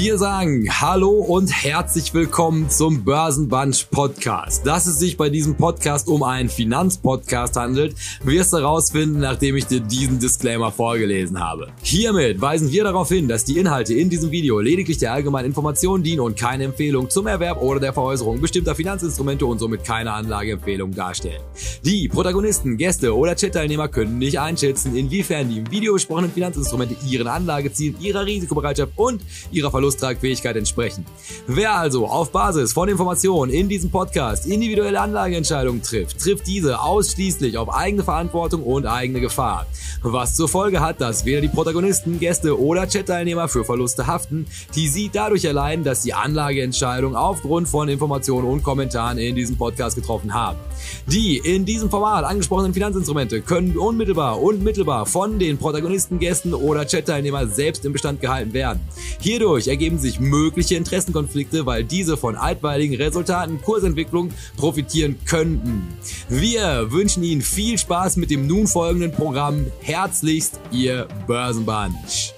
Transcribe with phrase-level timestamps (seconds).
[0.00, 4.64] Wir sagen Hallo und herzlich willkommen zum Börsenbunch Podcast.
[4.64, 9.66] Dass es sich bei diesem Podcast um einen Finanzpodcast handelt, wirst du herausfinden, nachdem ich
[9.66, 11.72] dir diesen Disclaimer vorgelesen habe.
[11.82, 16.04] Hiermit weisen wir darauf hin, dass die Inhalte in diesem Video lediglich der allgemeinen Information
[16.04, 20.94] dienen und keine Empfehlung zum Erwerb oder der Veräußerung bestimmter Finanzinstrumente und somit keine Anlageempfehlung
[20.94, 21.42] darstellen.
[21.84, 27.26] Die Protagonisten, Gäste oder Chat-Teilnehmer können nicht einschätzen, inwiefern die im Video besprochenen Finanzinstrumente ihren
[27.26, 31.06] Anlagezielen, ihrer Risikobereitschaft und ihrer Verlusttragfähigkeit entsprechen.
[31.46, 37.56] Wer also auf Basis von Informationen in diesem Podcast individuelle Anlageentscheidungen trifft, trifft diese ausschließlich
[37.56, 39.66] auf eigene Verantwortung und eigene Gefahr.
[40.02, 44.88] Was zur Folge hat, dass weder die Protagonisten, Gäste oder Chat-Teilnehmer für Verluste haften, die
[44.88, 50.34] sie dadurch erleiden, dass die Anlageentscheidung aufgrund von Informationen und Kommentaren in diesem Podcast getroffen
[50.34, 50.58] haben.
[51.06, 56.86] Die in diesem Format angesprochenen Finanzinstrumente können unmittelbar und mittelbar von den Protagonisten, Gästen oder
[56.86, 58.80] Chat-Teilnehmern selbst im Bestand gehalten werden.
[59.20, 65.86] Hierdurch ergeben sich mögliche Interessenkonflikte, weil diese von altweiligen Resultaten Kursentwicklung profitieren könnten.
[66.28, 69.66] Wir wünschen Ihnen viel Spaß mit dem nun folgenden Programm.
[69.80, 72.34] Herzlichst, Ihr Börsenbunch.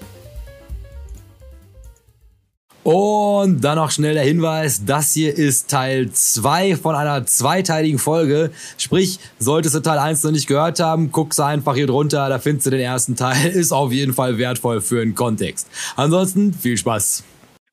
[2.83, 8.51] Und dann noch schnell der Hinweis, das hier ist Teil 2 von einer zweiteiligen Folge.
[8.77, 12.37] Sprich, solltest du Teil 1 noch nicht gehört haben, guckst du einfach hier drunter, da
[12.37, 13.47] findest du den ersten Teil.
[13.53, 15.67] Ist auf jeden Fall wertvoll für den Kontext.
[15.95, 17.23] Ansonsten viel Spaß.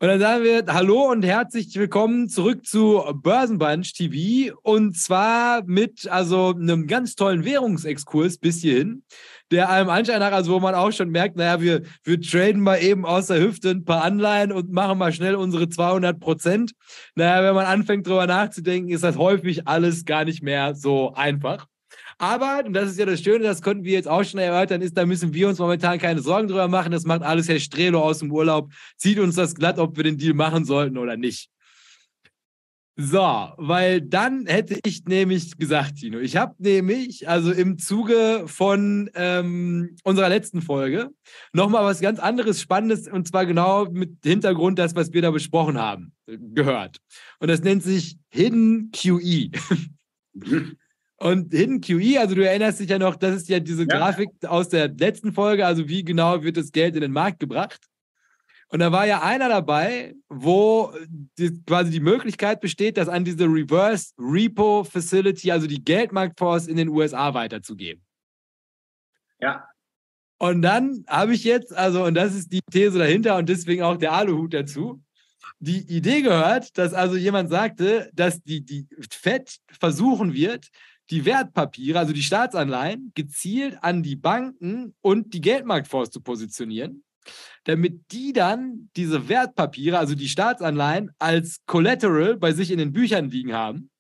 [0.01, 6.07] Und dann sagen wir Hallo und herzlich willkommen zurück zu Börsenbunch TV und zwar mit
[6.09, 9.03] also einem ganz tollen Währungsexkurs bis hierhin
[9.51, 12.83] der einem Anschein nach, also wo man auch schon merkt, naja, wir, wir traden mal
[12.83, 16.73] eben aus der Hüfte ein paar Anleihen und machen mal schnell unsere 200 Prozent.
[17.15, 21.67] Naja, wenn man anfängt drüber nachzudenken, ist das häufig alles gar nicht mehr so einfach.
[22.19, 24.97] Aber, und das ist ja das Schöne, das konnten wir jetzt auch schon erörtern, ist,
[24.97, 26.91] da müssen wir uns momentan keine Sorgen drüber machen.
[26.91, 28.73] Das macht alles Herr Strelo aus dem Urlaub.
[28.97, 31.49] Zieht uns das glatt, ob wir den Deal machen sollten oder nicht.
[33.01, 39.09] So, weil dann hätte ich nämlich gesagt, Tino, ich habe nämlich, also im Zuge von
[39.15, 41.11] ähm, unserer letzten Folge,
[41.53, 45.79] nochmal was ganz anderes Spannendes und zwar genau mit Hintergrund das, was wir da besprochen
[45.79, 46.97] haben, gehört.
[47.39, 49.53] Und das nennt sich Hidden QE.
[51.21, 53.89] Und Hidden QE, also du erinnerst dich ja noch, das ist ja diese ja.
[53.89, 57.81] Grafik aus der letzten Folge, also wie genau wird das Geld in den Markt gebracht.
[58.71, 60.93] Und da war ja einer dabei, wo
[61.39, 66.77] die, quasi die Möglichkeit besteht, das an diese Reverse Repo Facility, also die Geldmarktfonds in
[66.77, 68.05] den USA weiterzugeben.
[69.41, 69.69] Ja.
[70.39, 73.97] Und dann habe ich jetzt, also, und das ist die These dahinter und deswegen auch
[73.97, 75.03] der Aluhut dazu,
[75.59, 80.69] die Idee gehört, dass also jemand sagte, dass die, die FED versuchen wird,
[81.11, 87.05] die Wertpapiere, also die Staatsanleihen, gezielt an die Banken und die Geldmarktfonds zu positionieren
[87.65, 93.31] damit die dann diese Wertpapiere, also die Staatsanleihen, als Collateral bei sich in den Büchern
[93.31, 93.91] liegen haben,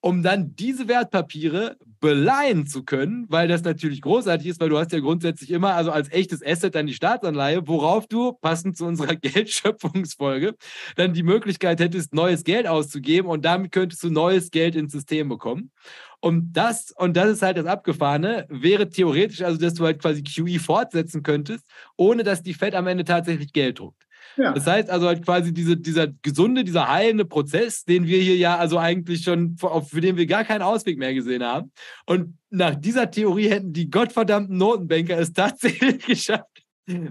[0.00, 4.92] um dann diese Wertpapiere beleihen zu können, weil das natürlich großartig ist, weil du hast
[4.92, 9.14] ja grundsätzlich immer also als echtes Asset dann die Staatsanleihe, worauf du, passend zu unserer
[9.16, 10.54] Geldschöpfungsfolge,
[10.96, 15.28] dann die Möglichkeit hättest, neues Geld auszugeben und damit könntest du neues Geld ins System
[15.28, 15.70] bekommen.
[16.20, 20.22] Und das, und das ist halt das Abgefahrene, wäre theoretisch, also dass du halt quasi
[20.22, 21.66] QE fortsetzen könntest,
[21.96, 24.06] ohne dass die Fed am Ende tatsächlich Geld druckt.
[24.36, 24.52] Ja.
[24.52, 28.56] Das heißt also halt quasi diese, dieser gesunde, dieser heilende Prozess, den wir hier ja
[28.56, 31.72] also eigentlich schon, für den wir gar keinen Ausweg mehr gesehen haben.
[32.06, 36.59] Und nach dieser Theorie hätten die gottverdammten Notenbanker es tatsächlich geschafft,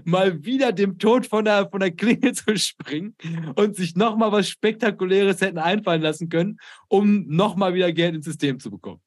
[0.04, 3.14] mal wieder dem Tod von der, von der Klinge zu springen
[3.54, 6.58] und sich nochmal was Spektakuläres hätten einfallen lassen können,
[6.88, 9.00] um nochmal wieder Geld ins System zu bekommen.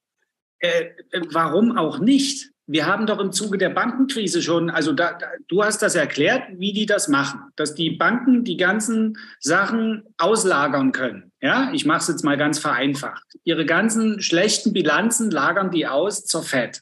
[0.59, 2.51] Äh, äh, warum auch nicht?
[2.65, 6.43] Wir haben doch im Zuge der Bankenkrise schon, also da, da, du hast das erklärt,
[6.53, 11.33] wie die das machen, dass die Banken die ganzen Sachen auslagern können.
[11.41, 13.25] Ja, ich mache es jetzt mal ganz vereinfacht.
[13.43, 16.81] Ihre ganzen schlechten Bilanzen lagern die aus zur Fed.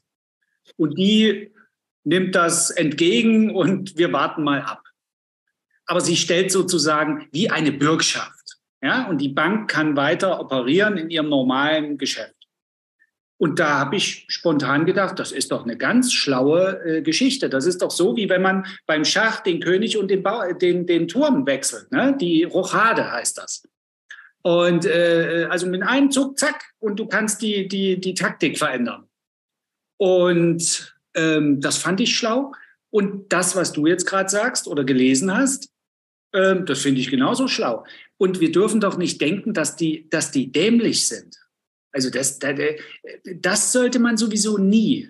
[0.78, 1.51] Und die
[2.03, 4.84] nimmt das entgegen und wir warten mal ab.
[5.86, 8.57] Aber sie stellt sozusagen wie eine Bürgschaft.
[8.83, 12.36] Ja, und die Bank kann weiter operieren in ihrem normalen Geschäft.
[13.38, 17.50] Und da habe ich spontan gedacht, das ist doch eine ganz schlaue äh, Geschichte.
[17.50, 20.86] Das ist doch so, wie wenn man beim Schach den König und den, ba den,
[20.86, 21.92] den Turm wechselt.
[21.92, 22.15] Ne?
[22.19, 23.68] Die Rochade heißt das.
[24.44, 29.07] Und äh, also mit einem Zug, zack, und du kannst die, die, die Taktik verändern.
[29.98, 32.54] Und ähm, das fand ich schlau.
[32.90, 35.69] Und das, was du jetzt gerade sagst oder gelesen hast,
[36.34, 37.86] ähm, das finde ich genauso schlau.
[38.18, 41.38] Und wir dürfen doch nicht denken, dass die, dass die dämlich sind.
[41.94, 42.40] Also das,
[43.36, 45.10] das sollte man sowieso nie.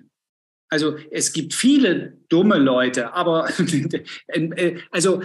[0.69, 3.50] Also es gibt viele dumme Leute, aber
[4.27, 5.21] äh, also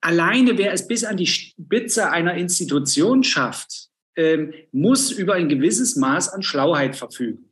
[0.00, 5.96] alleine wer es bis an die Spitze einer Institution schafft, ähm, muss über ein gewisses
[5.96, 7.49] Maß an Schlauheit verfügen.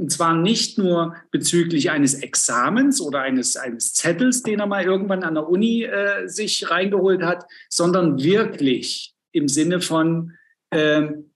[0.00, 5.22] Und zwar nicht nur bezüglich eines Examens oder eines, eines Zettels, den er mal irgendwann
[5.24, 10.32] an der Uni äh, sich reingeholt hat, sondern wirklich im Sinne von,
[10.70, 11.34] ähm,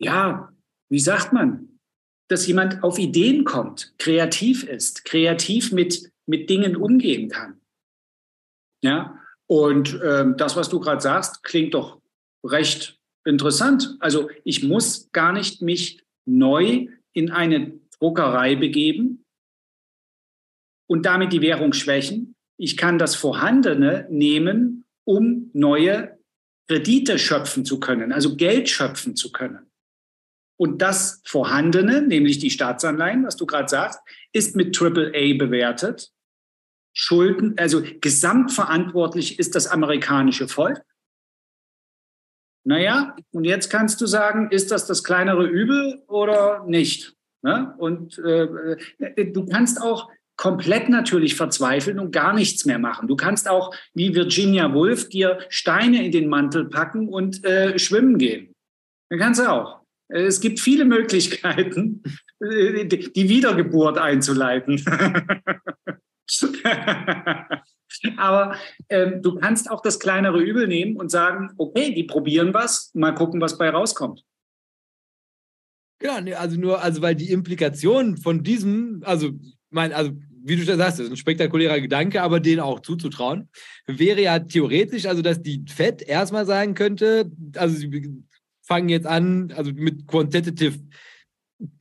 [0.00, 0.52] ja,
[0.88, 1.78] wie sagt man,
[2.26, 7.60] dass jemand auf Ideen kommt, kreativ ist, kreativ mit, mit Dingen umgehen kann.
[8.82, 12.00] Ja, und ähm, das, was du gerade sagst, klingt doch
[12.44, 13.96] recht interessant.
[14.00, 19.24] Also ich muss gar nicht mich neu in eine Druckerei begeben
[20.88, 22.34] und damit die Währung schwächen.
[22.56, 26.18] Ich kann das Vorhandene nehmen, um neue
[26.68, 29.70] Kredite schöpfen zu können, also Geld schöpfen zu können.
[30.56, 33.98] Und das Vorhandene, nämlich die Staatsanleihen, was du gerade sagst,
[34.32, 36.12] ist mit AAA bewertet.
[36.92, 40.84] Schulden, also gesamtverantwortlich ist das amerikanische Volk.
[42.64, 47.16] Naja, und jetzt kannst du sagen, ist das das kleinere Übel oder nicht?
[47.42, 47.74] Ne?
[47.78, 53.08] Und äh, äh, du kannst auch komplett natürlich verzweifeln und gar nichts mehr machen.
[53.08, 58.16] Du kannst auch wie Virginia Woolf dir Steine in den Mantel packen und äh, schwimmen
[58.16, 58.54] gehen.
[59.10, 59.80] Dann kannst du auch.
[60.08, 62.02] Es gibt viele Möglichkeiten,
[62.40, 64.82] äh, die Wiedergeburt einzuleiten.
[68.16, 68.56] Aber
[68.88, 73.14] ähm, du kannst auch das kleinere Übel nehmen und sagen, okay, die probieren was, mal
[73.14, 74.24] gucken, was bei rauskommt.
[76.00, 79.30] Genau, also nur, also weil die Implikation von diesem, also
[79.68, 80.12] mein, also
[80.42, 83.50] wie du schon sagst, das ist ein spektakulärer Gedanke, aber den auch zuzutrauen,
[83.86, 88.24] wäre ja theoretisch, also dass die FED erstmal sagen könnte, also sie
[88.62, 90.78] fangen jetzt an, also mit Quantitative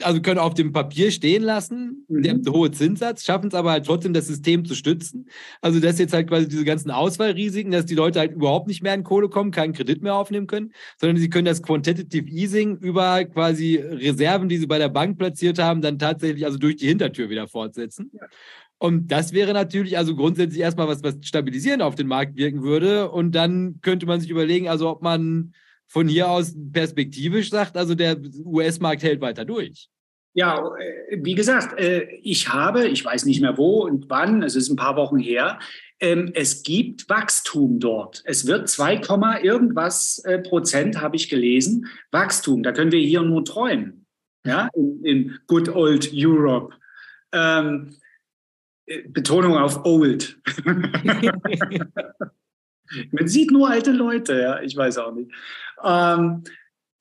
[0.02, 2.44] also können auf dem Papier stehen lassen, mhm.
[2.44, 5.30] der hohe Zinssatz, schaffen es aber halt trotzdem, das System zu stützen.
[5.62, 8.94] Also, dass jetzt halt quasi diese ganzen Auswahlrisiken, dass die Leute halt überhaupt nicht mehr
[8.94, 13.24] in Kohle kommen, keinen Kredit mehr aufnehmen können, sondern sie können das Quantitative Easing über
[13.26, 17.30] quasi Reserven, die sie bei der Bank platziert haben, dann tatsächlich also durch die Hintertür
[17.30, 18.12] wieder fortsetzen.
[18.14, 18.28] Ja.
[18.81, 23.12] Und das wäre natürlich also grundsätzlich erstmal was, was stabilisierend auf den Markt wirken würde.
[23.12, 25.54] Und dann könnte man sich überlegen, also ob man
[25.90, 28.16] von hier aus perspektivisch sagt, also der
[28.46, 29.90] US-Markt hält weiter durch.
[30.34, 34.56] Ja, äh, wie gesagt, äh, ich habe, ich weiß nicht mehr wo und wann, es
[34.56, 35.60] ist ein paar Wochen her,
[36.00, 38.22] ähm, es gibt Wachstum dort.
[38.26, 39.02] Es wird 2,
[39.42, 42.64] irgendwas äh, Prozent, habe ich gelesen, Wachstum.
[42.64, 44.06] Da können wir hier nur träumen.
[44.46, 46.74] Ja, in, in good old Europe.
[47.34, 47.96] Ähm,
[49.10, 50.40] Betonung auf old.
[53.12, 55.32] Man sieht nur alte Leute, ja, ich weiß auch nicht.
[55.84, 56.44] Ähm,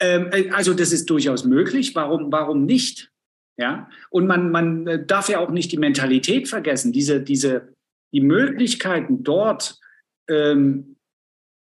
[0.00, 1.94] ähm, also das ist durchaus möglich.
[1.94, 3.10] Warum, warum nicht?
[3.58, 7.74] Ja, und man, man darf ja auch nicht die Mentalität vergessen, diese, diese,
[8.12, 9.80] die Möglichkeiten dort
[10.28, 10.96] ähm,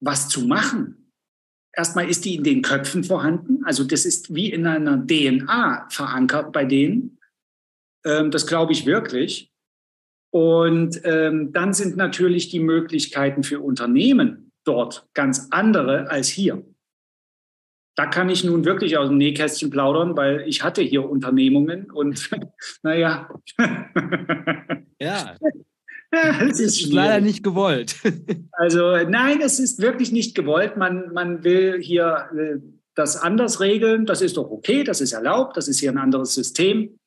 [0.01, 1.13] was zu machen.
[1.73, 6.53] Erstmal ist die in den Köpfen vorhanden, also das ist wie in einer DNA verankert
[6.53, 7.19] bei denen.
[8.05, 9.53] Ähm, das glaube ich wirklich.
[10.33, 16.65] Und ähm, dann sind natürlich die Möglichkeiten für Unternehmen dort ganz andere als hier.
[18.01, 22.31] Da kann ich nun wirklich aus dem Nähkästchen plaudern, weil ich hatte hier Unternehmungen und
[22.83, 23.29] naja.
[24.99, 25.37] ja.
[26.13, 27.95] Ja, es ist, ist leider nicht gewollt.
[28.53, 30.77] Also nein, es ist wirklich nicht gewollt.
[30.77, 32.59] Man, man will hier äh,
[32.97, 34.07] das anders regeln.
[34.07, 36.99] Das ist doch okay, das ist erlaubt, das ist hier ein anderes System.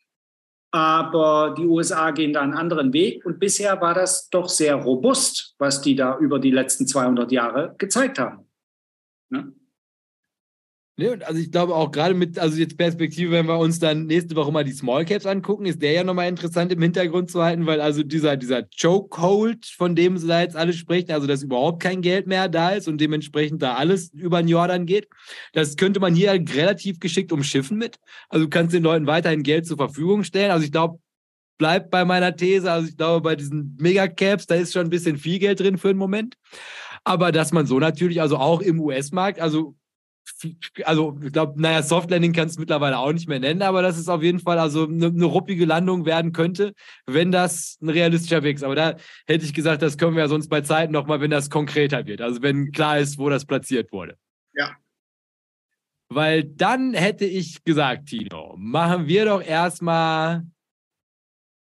[0.72, 3.26] Aber die USA gehen da einen anderen Weg.
[3.26, 7.76] Und bisher war das doch sehr robust, was die da über die letzten 200 Jahre
[7.78, 8.48] gezeigt haben.
[9.30, 9.54] Ne?
[10.96, 14.36] Ne, also ich glaube auch gerade mit, also jetzt Perspektive, wenn wir uns dann nächste
[14.36, 17.66] Woche mal die Small Caps angucken, ist der ja nochmal interessant im Hintergrund zu halten,
[17.66, 21.82] weil also dieser, dieser Chokehold, von dem sie da jetzt alle sprechen, also dass überhaupt
[21.82, 25.08] kein Geld mehr da ist und dementsprechend da alles über den Jordan geht,
[25.54, 27.98] das könnte man hier relativ geschickt umschiffen mit.
[28.30, 30.52] Also du kannst den Leuten weiterhin Geld zur Verfügung stellen.
[30.52, 31.00] Also ich glaube,
[31.58, 35.18] bleibt bei meiner These, also ich glaube, bei diesen Megacaps, da ist schon ein bisschen
[35.18, 36.36] viel Geld drin für den Moment.
[37.04, 39.76] Aber dass man so natürlich, also auch im US-Markt, also
[40.84, 43.98] also ich glaube, naja, Soft Landing kannst du mittlerweile auch nicht mehr nennen, aber das
[43.98, 46.74] ist auf jeden Fall also eine, eine ruppige Landung werden könnte,
[47.06, 48.64] wenn das ein realistischer Weg ist.
[48.64, 48.96] Aber da
[49.28, 52.22] hätte ich gesagt, das können wir ja sonst bei Zeiten nochmal, wenn das konkreter wird.
[52.22, 54.18] Also wenn klar ist, wo das platziert wurde.
[54.54, 54.76] Ja.
[56.10, 60.44] Weil dann hätte ich gesagt, Tino, machen wir doch erstmal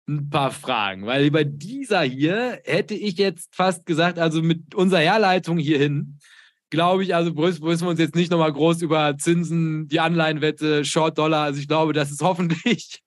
[0.08, 5.00] ein paar Fragen, weil über dieser hier hätte ich jetzt fast gesagt, also mit unserer
[5.00, 6.18] Herleitung hierhin,
[6.70, 11.18] glaube ich, also müssen wir uns jetzt nicht nochmal groß über Zinsen, die Anleihenwette, Short
[11.18, 13.02] Dollar, also ich glaube, das ist hoffentlich,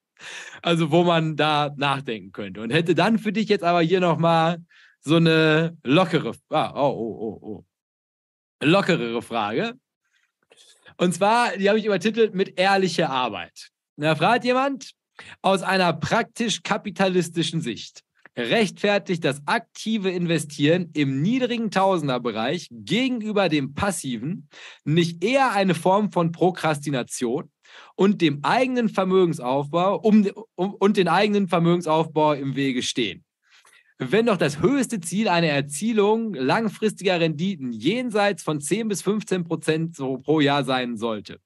[0.62, 2.62] also wo man da nachdenken könnte.
[2.62, 4.64] Und hätte dann für dich jetzt aber hier nochmal
[5.00, 7.64] so eine lockere, ah, oh, oh, oh, oh.
[8.62, 9.74] lockerere Frage.
[10.98, 13.70] Und zwar, die habe ich übertitelt mit ehrliche Arbeit.
[13.98, 14.92] Da fragt jemand
[15.42, 18.04] aus einer praktisch kapitalistischen Sicht.
[18.36, 24.50] Rechtfertigt das aktive Investieren im niedrigen Tausenderbereich gegenüber dem passiven
[24.86, 27.52] nicht eher eine Form von Prokrastination
[27.96, 33.24] und dem eigenen Vermögensaufbau um, um, und den eigenen Vermögensaufbau im Wege stehen?
[34.00, 39.96] wenn doch das höchste Ziel eine Erzielung langfristiger Renditen jenseits von 10 bis 15 Prozent
[39.96, 41.40] pro Jahr sein sollte.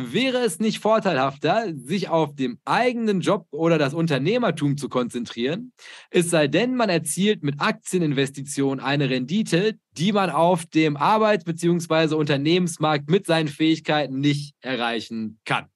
[0.00, 5.72] Wäre es nicht vorteilhafter, sich auf dem eigenen Job oder das Unternehmertum zu konzentrieren?
[6.08, 12.14] Es sei denn, man erzielt mit Aktieninvestitionen eine Rendite, die man auf dem Arbeits- bzw.
[12.14, 15.66] Unternehmensmarkt mit seinen Fähigkeiten nicht erreichen kann.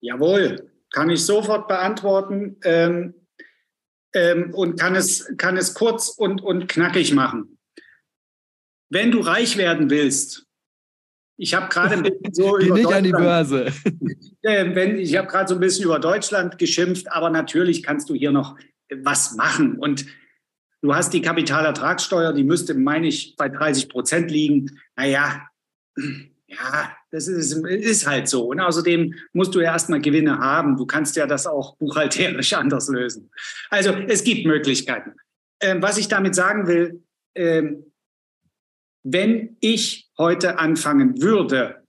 [0.00, 2.56] Jawohl, kann ich sofort beantworten.
[2.64, 3.12] Ähm,
[4.14, 7.58] ähm, und kann es, kann es kurz und, und knackig machen.
[8.88, 10.46] Wenn du reich werden willst,
[11.40, 13.72] ich habe gerade ein bisschen so über nicht an die Börse.
[14.42, 18.14] Äh, wenn, ich habe gerade so ein bisschen über Deutschland geschimpft, aber natürlich kannst du
[18.14, 18.56] hier noch
[19.02, 19.78] was machen.
[19.78, 20.06] Und
[20.80, 24.80] du hast die Kapitalertragssteuer, die müsste, meine ich, bei 30 Prozent liegen.
[24.96, 25.46] Naja,
[26.46, 28.46] ja, das ist, ist halt so.
[28.46, 30.78] Und außerdem musst du ja erstmal Gewinne haben.
[30.78, 33.30] Du kannst ja das auch buchhalterisch anders lösen.
[33.68, 35.12] Also es gibt Möglichkeiten.
[35.60, 37.02] Ähm, was ich damit sagen will,
[37.34, 37.89] ähm,
[39.02, 41.84] wenn ich heute anfangen würde,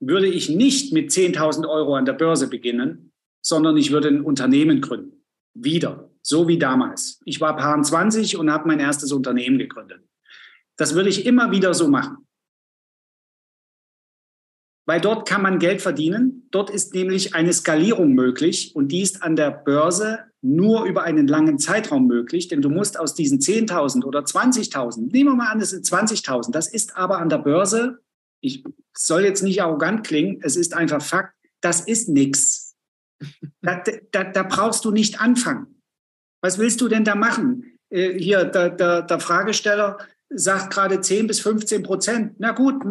[0.00, 3.12] würde ich nicht mit 10.000 Euro an der Börse beginnen,
[3.44, 5.24] sondern ich würde ein Unternehmen gründen.
[5.54, 7.20] Wieder, so wie damals.
[7.24, 10.02] Ich war Paar 20 und habe mein erstes Unternehmen gegründet.
[10.76, 12.26] Das würde ich immer wieder so machen
[14.86, 16.48] weil dort kann man Geld verdienen.
[16.50, 21.28] Dort ist nämlich eine Skalierung möglich und die ist an der Börse nur über einen
[21.28, 25.60] langen Zeitraum möglich, denn du musst aus diesen 10.000 oder 20.000, nehmen wir mal an,
[25.60, 28.00] es sind 20.000, das ist aber an der Börse,
[28.40, 32.76] ich soll jetzt nicht arrogant klingen, es ist einfach Fakt, das ist nichts.
[33.64, 33.80] Da,
[34.10, 35.80] da, da brauchst du nicht anfangen.
[36.40, 37.78] Was willst du denn da machen?
[37.90, 42.34] Äh, hier, der, der, der Fragesteller sagt gerade 10 bis 15 Prozent.
[42.38, 42.82] Na gut,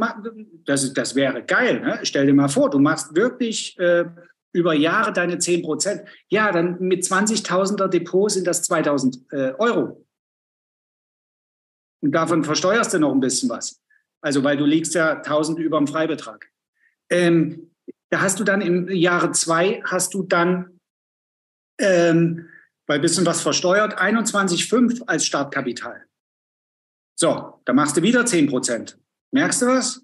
[0.66, 1.82] das, das wäre geil.
[1.82, 2.00] Ne?
[2.04, 4.06] Stell dir mal vor, du machst wirklich äh,
[4.54, 6.08] über Jahre deine 10 Prozent.
[6.30, 10.06] Ja, dann mit 20.000er Depot sind das 2.000 äh, Euro.
[12.02, 13.82] Und davon versteuerst du noch ein bisschen was.
[14.22, 16.52] Also, weil du liegst ja 1.000 über dem Freibetrag.
[17.10, 17.72] Ähm,
[18.10, 20.80] da hast du dann im Jahre zwei, hast du dann
[21.80, 22.50] ähm,
[22.86, 26.06] bei bisschen was versteuert, 21,5 als Startkapital.
[27.16, 29.00] So, da machst du wieder 10 Prozent.
[29.32, 30.02] Merkst du was?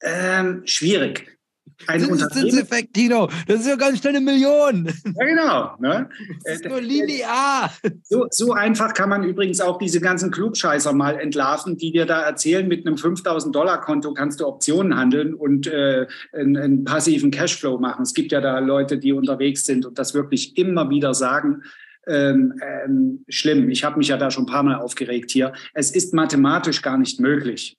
[0.00, 1.37] Ähm, schwierig.
[1.86, 3.28] Ein das ist Zinseffekt, Tino.
[3.46, 4.86] Das ist ja ganz schnell eine Million.
[5.04, 5.76] Ja, genau.
[5.80, 6.08] Ne?
[6.44, 7.72] Das ist nur linear.
[8.02, 12.22] So, so, einfach kann man übrigens auch diese ganzen Klugscheißer mal entlarven, die dir da
[12.22, 18.02] erzählen, mit einem 5000-Dollar-Konto kannst du Optionen handeln und äh, einen, einen passiven Cashflow machen.
[18.02, 21.62] Es gibt ja da Leute, die unterwegs sind und das wirklich immer wieder sagen
[22.08, 23.68] ähm, ähm, schlimm.
[23.68, 25.52] Ich habe mich ja da schon ein paar Mal aufgeregt hier.
[25.74, 27.77] Es ist mathematisch gar nicht möglich.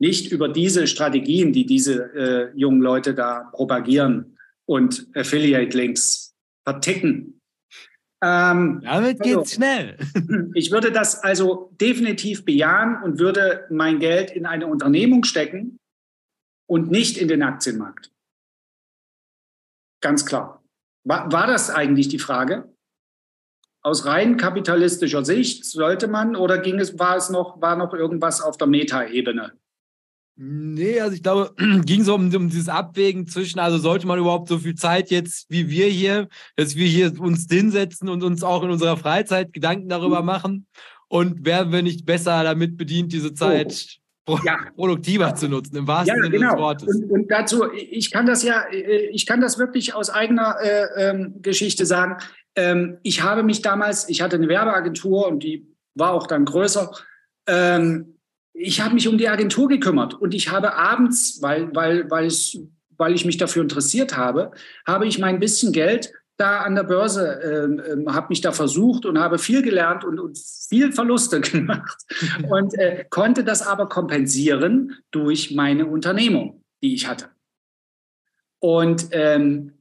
[0.00, 7.40] Nicht über diese Strategien, die diese äh, jungen Leute da propagieren und Affiliate-Links verticken.
[8.22, 9.96] Ähm, Damit also, geht's schnell.
[10.54, 15.78] Ich würde das also definitiv bejahen und würde mein Geld in eine Unternehmung stecken
[16.66, 18.10] und nicht in den Aktienmarkt.
[20.02, 20.64] Ganz klar.
[21.04, 22.70] War, war das eigentlich die Frage?
[23.82, 28.40] aus rein kapitalistischer Sicht sollte man oder ging es, war es noch, war noch irgendwas
[28.40, 29.52] auf der Metaebene?
[30.36, 34.48] Nee, also ich glaube, ging so um, um, dieses Abwägen zwischen, also sollte man überhaupt
[34.48, 38.62] so viel Zeit jetzt wie wir hier, dass wir hier uns hinsetzen und uns auch
[38.62, 40.26] in unserer Freizeit Gedanken darüber mhm.
[40.26, 40.66] machen
[41.08, 44.38] und werden wir nicht besser damit bedient, diese Zeit oh.
[44.44, 44.58] ja.
[44.76, 46.52] produktiver zu nutzen, im wahrsten ja, Sinne genau.
[46.52, 46.88] des Wortes.
[46.88, 51.42] Und, und, dazu, ich kann das ja, ich kann das wirklich aus eigener äh, ähm,
[51.42, 52.16] Geschichte sagen.
[52.54, 56.90] Ähm, ich habe mich damals, ich hatte eine Werbeagentur und die war auch dann größer.
[57.46, 58.19] Ähm,
[58.52, 62.60] ich habe mich um die Agentur gekümmert und ich habe abends, weil, weil, weil, ich,
[62.96, 64.52] weil ich mich dafür interessiert habe,
[64.86, 69.18] habe ich mein bisschen Geld da an der Börse, äh, habe mich da versucht und
[69.18, 72.02] habe viel gelernt und, und viel Verluste gemacht
[72.48, 77.26] und äh, konnte das aber kompensieren durch meine Unternehmung, die ich hatte.
[78.58, 79.72] Und ähm,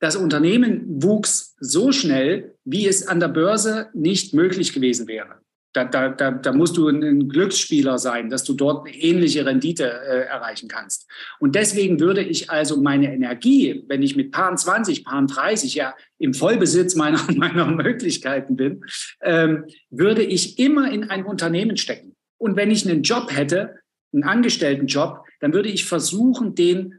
[0.00, 5.40] das Unternehmen wuchs so schnell, wie es an der Börse nicht möglich gewesen wäre.
[5.76, 9.84] Da, da, da, da musst du ein Glücksspieler sein, dass du dort eine ähnliche Rendite
[9.84, 11.06] äh, erreichen kannst.
[11.38, 15.94] Und deswegen würde ich also meine Energie, wenn ich mit Paaren 20, Paaren 30 ja
[16.18, 18.86] im Vollbesitz meiner, meiner Möglichkeiten bin,
[19.20, 22.16] ähm, würde ich immer in ein Unternehmen stecken.
[22.38, 23.74] Und wenn ich einen Job hätte,
[24.14, 26.94] einen Angestelltenjob, dann würde ich versuchen, den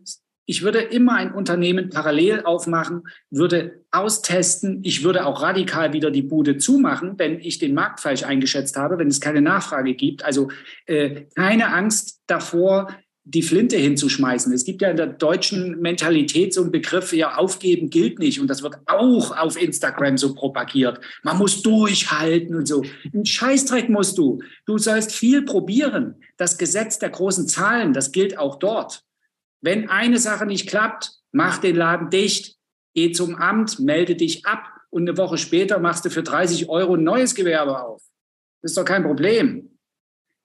[0.48, 4.80] ich würde immer ein Unternehmen parallel aufmachen, würde austesten.
[4.84, 8.98] Ich würde auch radikal wieder die Bude zumachen, wenn ich den Markt falsch eingeschätzt habe,
[8.98, 10.24] wenn es keine Nachfrage gibt.
[10.24, 10.50] Also
[10.86, 12.88] äh, keine Angst davor,
[13.26, 14.54] die Flinte hinzuschmeißen.
[14.54, 18.40] Es gibt ja in der deutschen Mentalität so einen Begriff, ja, aufgeben gilt nicht.
[18.40, 21.02] Und das wird auch auf Instagram so propagiert.
[21.24, 22.84] Man muss durchhalten und so.
[23.14, 24.40] Ein Scheißdreck musst du.
[24.66, 26.16] Du sollst viel probieren.
[26.38, 29.04] Das Gesetz der großen Zahlen, das gilt auch dort.
[29.62, 32.58] Wenn eine Sache nicht klappt, mach den Laden dicht,
[32.94, 36.96] geh zum Amt, melde dich ab und eine Woche später machst du für 30 Euro
[36.96, 38.02] ein neues Gewerbe auf.
[38.62, 39.78] Das ist doch kein Problem.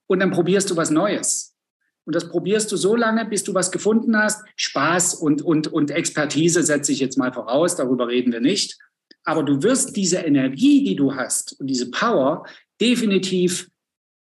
[0.09, 1.57] Und dann probierst du was Neues.
[2.05, 4.45] Und das probierst du so lange, bis du was gefunden hast.
[4.57, 8.79] Spaß und, und, und Expertise setze ich jetzt mal voraus, darüber reden wir nicht.
[9.25, 12.45] Aber du wirst diese Energie, die du hast und diese Power
[12.81, 13.71] definitiv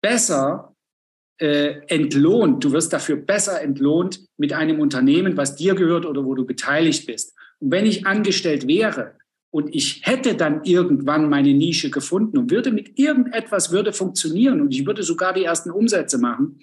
[0.02, 0.71] besser
[1.42, 2.62] äh, entlohnt.
[2.62, 7.04] Du wirst dafür besser entlohnt mit einem Unternehmen, was dir gehört oder wo du beteiligt
[7.06, 7.34] bist.
[7.58, 9.16] Und wenn ich angestellt wäre
[9.50, 14.72] und ich hätte dann irgendwann meine Nische gefunden und würde mit irgendetwas würde funktionieren und
[14.72, 16.60] ich würde sogar die ersten Umsätze machen,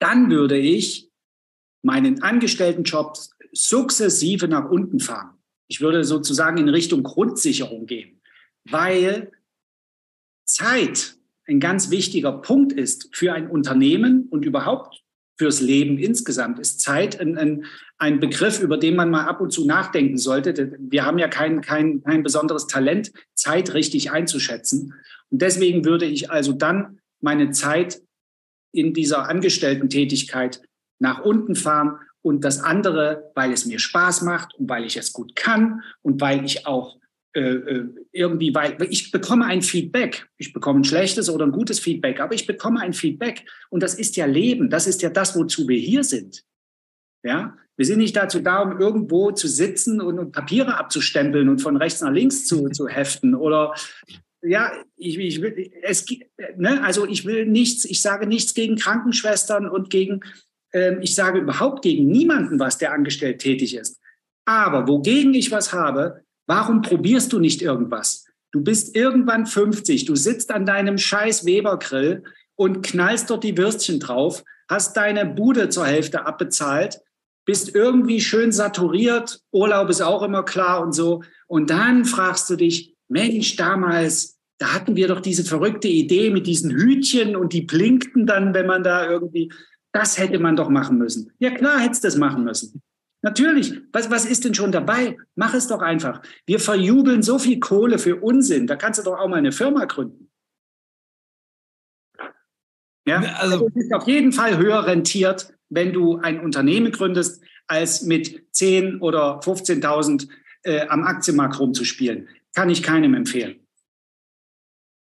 [0.00, 1.10] dann würde ich
[1.84, 3.18] meinen Angestelltenjob
[3.52, 5.36] sukzessive nach unten fahren.
[5.68, 8.22] Ich würde sozusagen in Richtung Grundsicherung gehen,
[8.64, 9.32] weil
[10.46, 15.02] Zeit ein ganz wichtiger Punkt ist für ein Unternehmen und überhaupt
[15.38, 17.64] fürs Leben insgesamt, ist Zeit ein, ein,
[17.98, 20.76] ein, Begriff, über den man mal ab und zu nachdenken sollte.
[20.78, 24.94] Wir haben ja kein, kein, kein besonderes Talent, Zeit richtig einzuschätzen.
[25.30, 28.02] Und deswegen würde ich also dann meine Zeit
[28.72, 30.62] in dieser Angestellten-Tätigkeit
[30.98, 35.12] nach unten fahren und das andere, weil es mir Spaß macht und weil ich es
[35.12, 36.96] gut kann und weil ich auch
[37.34, 40.28] irgendwie, weil ich bekomme ein Feedback.
[40.36, 43.46] Ich bekomme ein schlechtes oder ein gutes Feedback, aber ich bekomme ein Feedback.
[43.70, 44.68] Und das ist ja Leben.
[44.68, 46.44] Das ist ja das, wozu wir hier sind.
[47.24, 51.60] Ja, wir sind nicht dazu da, um irgendwo zu sitzen und, und Papiere abzustempeln und
[51.62, 53.74] von rechts nach links zu, zu heften oder
[54.44, 56.04] ja, ich, ich will, es,
[56.56, 60.20] ne, also ich will nichts, ich sage nichts gegen Krankenschwestern und gegen,
[60.72, 64.00] ähm, ich sage überhaupt gegen niemanden was, der angestellt tätig ist.
[64.44, 68.26] Aber wogegen ich was habe, Warum probierst du nicht irgendwas?
[68.50, 72.24] Du bist irgendwann 50, du sitzt an deinem scheiß Webergrill
[72.56, 77.00] und knallst dort die Würstchen drauf, hast deine Bude zur Hälfte abbezahlt,
[77.46, 81.22] bist irgendwie schön saturiert, Urlaub ist auch immer klar und so.
[81.46, 86.46] Und dann fragst du dich, Mensch, damals, da hatten wir doch diese verrückte Idee mit
[86.46, 89.50] diesen Hütchen und die blinkten dann, wenn man da irgendwie,
[89.92, 91.32] das hätte man doch machen müssen.
[91.38, 92.82] Ja klar, hättest du das machen müssen.
[93.22, 93.80] Natürlich.
[93.92, 95.16] Was, was ist denn schon dabei?
[95.36, 96.22] Mach es doch einfach.
[96.44, 98.66] Wir verjubeln so viel Kohle für Unsinn.
[98.66, 100.28] Da kannst du doch auch mal eine Firma gründen.
[103.06, 107.42] Ja, also, also du bist auf jeden Fall höher rentiert, wenn du ein Unternehmen gründest,
[107.66, 110.28] als mit 10 oder 15.000
[110.64, 112.28] äh, am Aktienmarkt rumzuspielen.
[112.54, 113.66] Kann ich keinem empfehlen.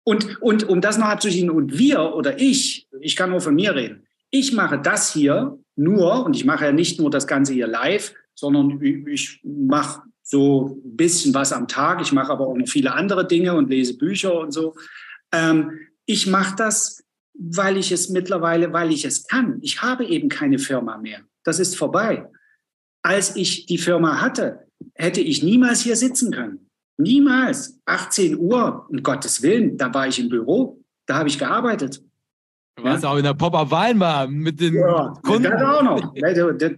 [0.03, 3.75] Und, und um das noch abzuschließen, und wir oder ich, ich kann nur von mir
[3.75, 7.67] reden, ich mache das hier nur, und ich mache ja nicht nur das Ganze hier
[7.67, 12.01] live, sondern ich mache so ein bisschen was am Tag.
[12.01, 14.75] Ich mache aber auch noch viele andere Dinge und lese Bücher und so.
[15.31, 19.59] Ähm, ich mache das, weil ich es mittlerweile, weil ich es kann.
[19.61, 21.21] Ich habe eben keine Firma mehr.
[21.43, 22.29] Das ist vorbei.
[23.03, 26.69] Als ich die Firma hatte, hätte ich niemals hier sitzen können.
[26.97, 27.79] Niemals.
[27.85, 32.03] 18 Uhr, um Gottes Willen, da war ich im Büro, da habe ich gearbeitet.
[32.77, 33.09] Du warst ja?
[33.09, 35.43] auch in der Pop-Up Weinbar mit den ja, Kunden.
[35.43, 36.13] Das auch noch.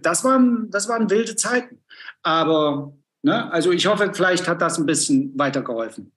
[0.00, 1.78] Das waren, das waren wilde Zeiten.
[2.22, 6.10] Aber, ne, also ich hoffe, vielleicht hat das ein bisschen weitergeholfen.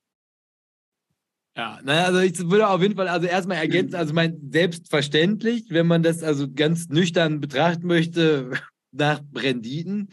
[1.57, 5.85] Ja, naja, also ich würde auf jeden Fall also erstmal ergänzen, also mein selbstverständlich, wenn
[5.85, 8.51] man das also ganz nüchtern betrachten möchte,
[8.91, 10.09] nach Renditen,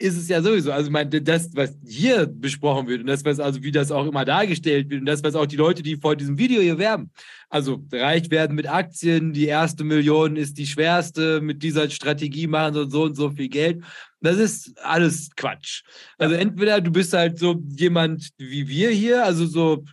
[0.00, 0.72] ist es ja sowieso.
[0.72, 4.06] Also, ich meine, das, was hier besprochen wird und das, was also, wie das auch
[4.06, 7.10] immer dargestellt wird und das, was auch die Leute, die vor diesem Video hier werben,
[7.50, 12.74] also reich werden mit Aktien, die erste Million ist die schwerste, mit dieser Strategie machen
[12.74, 13.84] so und so und so viel Geld.
[14.22, 15.82] Das ist alles Quatsch.
[16.16, 19.84] Also, entweder du bist halt so jemand wie wir hier, also so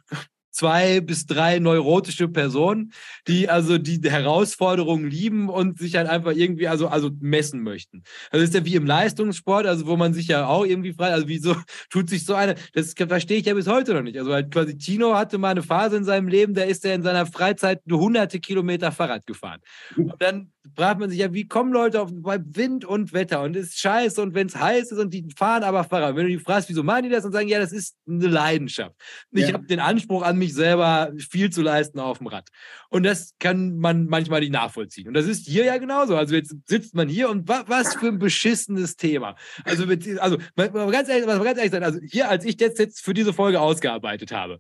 [0.58, 2.92] zwei bis drei neurotische Personen,
[3.28, 8.04] die also die Herausforderungen lieben und sich halt einfach irgendwie also, also messen möchten.
[8.32, 11.28] Also ist ja wie im Leistungssport, also wo man sich ja auch irgendwie frei, also
[11.28, 11.56] wieso
[11.92, 14.18] tut sich so eine, das verstehe ich ja bis heute noch nicht.
[14.18, 17.04] Also halt quasi Tino hatte mal eine Phase in seinem Leben, da ist er in
[17.04, 19.62] seiner Freizeit hunderte Kilometer Fahrrad gefahren.
[19.96, 23.56] Und dann fragt man sich ja, wie kommen Leute auf bei Wind und Wetter und
[23.56, 26.16] es ist scheiße und wenn es heiß ist und die fahren aber Fahrrad.
[26.16, 28.96] Wenn du die fragst, wieso machen die das und sagen, ja, das ist eine Leidenschaft.
[29.32, 29.54] Ich ja.
[29.54, 32.50] habe den Anspruch an mich selber, viel zu leisten auf dem Rad.
[32.90, 35.08] Und das kann man manchmal nicht nachvollziehen.
[35.08, 36.16] Und das ist hier ja genauso.
[36.16, 39.36] Also jetzt sitzt man hier und wa was für ein beschissenes Thema.
[39.64, 39.86] Also,
[40.20, 43.34] also ganz ehrlich, was ganz ehrlich sein, also hier, als ich das jetzt für diese
[43.34, 44.60] Folge ausgearbeitet habe,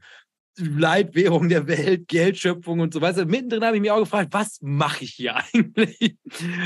[0.59, 3.25] Leitwährung der Welt, Geldschöpfung und so weiter.
[3.25, 6.17] Mittendrin habe ich mich auch gefragt, was mache ich hier eigentlich?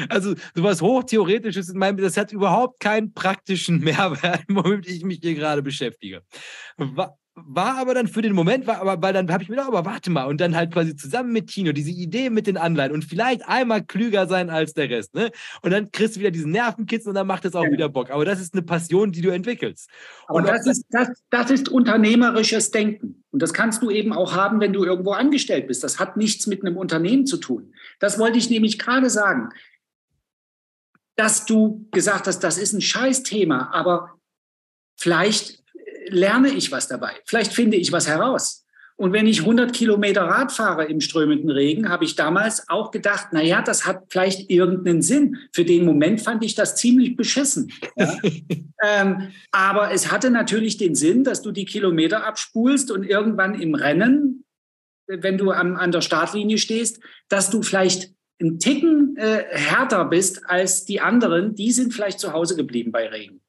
[0.09, 5.35] Also sowas Hochtheoretisches in meinem, das hat überhaupt keinen praktischen Mehrwert, womit ich mich hier
[5.35, 6.23] gerade beschäftige
[7.35, 9.85] war aber dann für den Moment, war aber, weil dann habe ich mir gedacht, aber
[9.85, 13.05] warte mal, und dann halt quasi zusammen mit Tino diese Idee mit den Anleihen und
[13.05, 15.31] vielleicht einmal klüger sein als der Rest, ne?
[15.61, 17.71] Und dann kriegst du wieder diesen Nervenkitzel und dann macht es auch ja.
[17.71, 18.11] wieder Bock.
[18.11, 19.89] Aber das ist eine Passion, die du entwickelst.
[20.27, 23.23] Aber und das ist, das, das ist unternehmerisches Denken.
[23.31, 25.85] Und das kannst du eben auch haben, wenn du irgendwo angestellt bist.
[25.85, 27.73] Das hat nichts mit einem Unternehmen zu tun.
[27.99, 29.49] Das wollte ich nämlich gerade sagen.
[31.15, 34.15] Dass du gesagt hast, das ist ein Scheißthema, aber
[34.97, 35.60] vielleicht
[36.07, 37.13] lerne ich was dabei.
[37.25, 38.65] Vielleicht finde ich was heraus.
[39.01, 43.29] Und wenn ich 100 Kilometer Rad fahre im strömenden Regen, habe ich damals auch gedacht,
[43.31, 45.37] na ja, das hat vielleicht irgendeinen Sinn.
[45.53, 47.71] Für den Moment fand ich das ziemlich beschissen.
[47.95, 48.15] Ja?
[48.83, 53.73] ähm, aber es hatte natürlich den Sinn, dass du die Kilometer abspulst und irgendwann im
[53.73, 54.45] Rennen,
[55.07, 60.47] wenn du am, an der Startlinie stehst, dass du vielleicht einen Ticken äh, härter bist
[60.47, 61.55] als die anderen.
[61.55, 63.41] Die sind vielleicht zu Hause geblieben bei Regen.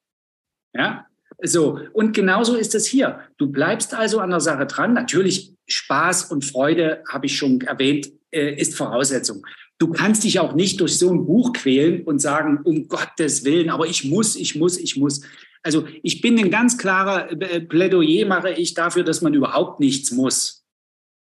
[0.75, 1.07] Ja,
[1.45, 3.21] so, und genauso ist es hier.
[3.37, 4.95] Du bleibst also an der Sache dran.
[4.95, 9.45] Natürlich, Spaß und Freude, habe ich schon erwähnt, äh, ist Voraussetzung.
[9.79, 13.71] Du kannst dich auch nicht durch so ein Buch quälen und sagen, um Gottes Willen,
[13.71, 15.23] aber ich muss, ich muss, ich muss.
[15.65, 20.13] Also ich bin ein ganz klarer äh, Plädoyer mache ich dafür, dass man überhaupt nichts
[20.13, 20.65] muss.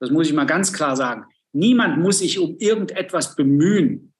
[0.01, 1.25] Das muss ich mal ganz klar sagen.
[1.53, 4.13] Niemand muss sich um irgendetwas bemühen.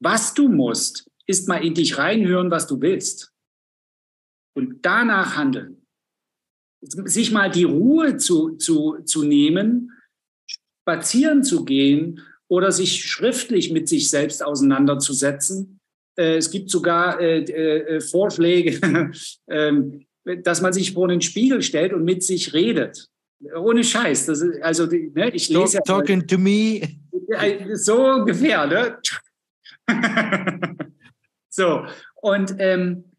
[0.00, 3.30] Was du musst, ist mal in dich reinhören, was du willst
[4.54, 5.86] und danach handeln.
[6.82, 9.92] Sich mal die Ruhe zu, zu, zu nehmen,
[10.82, 15.80] spazieren zu gehen oder sich schriftlich mit sich selbst auseinanderzusetzen.
[16.16, 19.10] Äh, es gibt sogar äh, äh, Vorschläge,
[19.48, 20.06] ähm,
[20.42, 23.08] dass man sich vor den Spiegel stellt und mit sich redet.
[23.56, 24.28] Ohne Scheiß.
[24.28, 26.82] Ist, also, ne, ich lese Talk, Talking to me.
[27.74, 28.98] So ungefähr, ne?
[31.48, 31.86] so,
[32.16, 33.09] und ähm,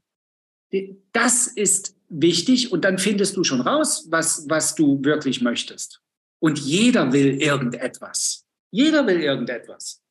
[1.12, 6.02] das ist wichtig und dann findest du schon raus, was, was du wirklich möchtest.
[6.40, 8.46] Und jeder will irgendetwas.
[8.72, 10.02] Jeder will irgendetwas.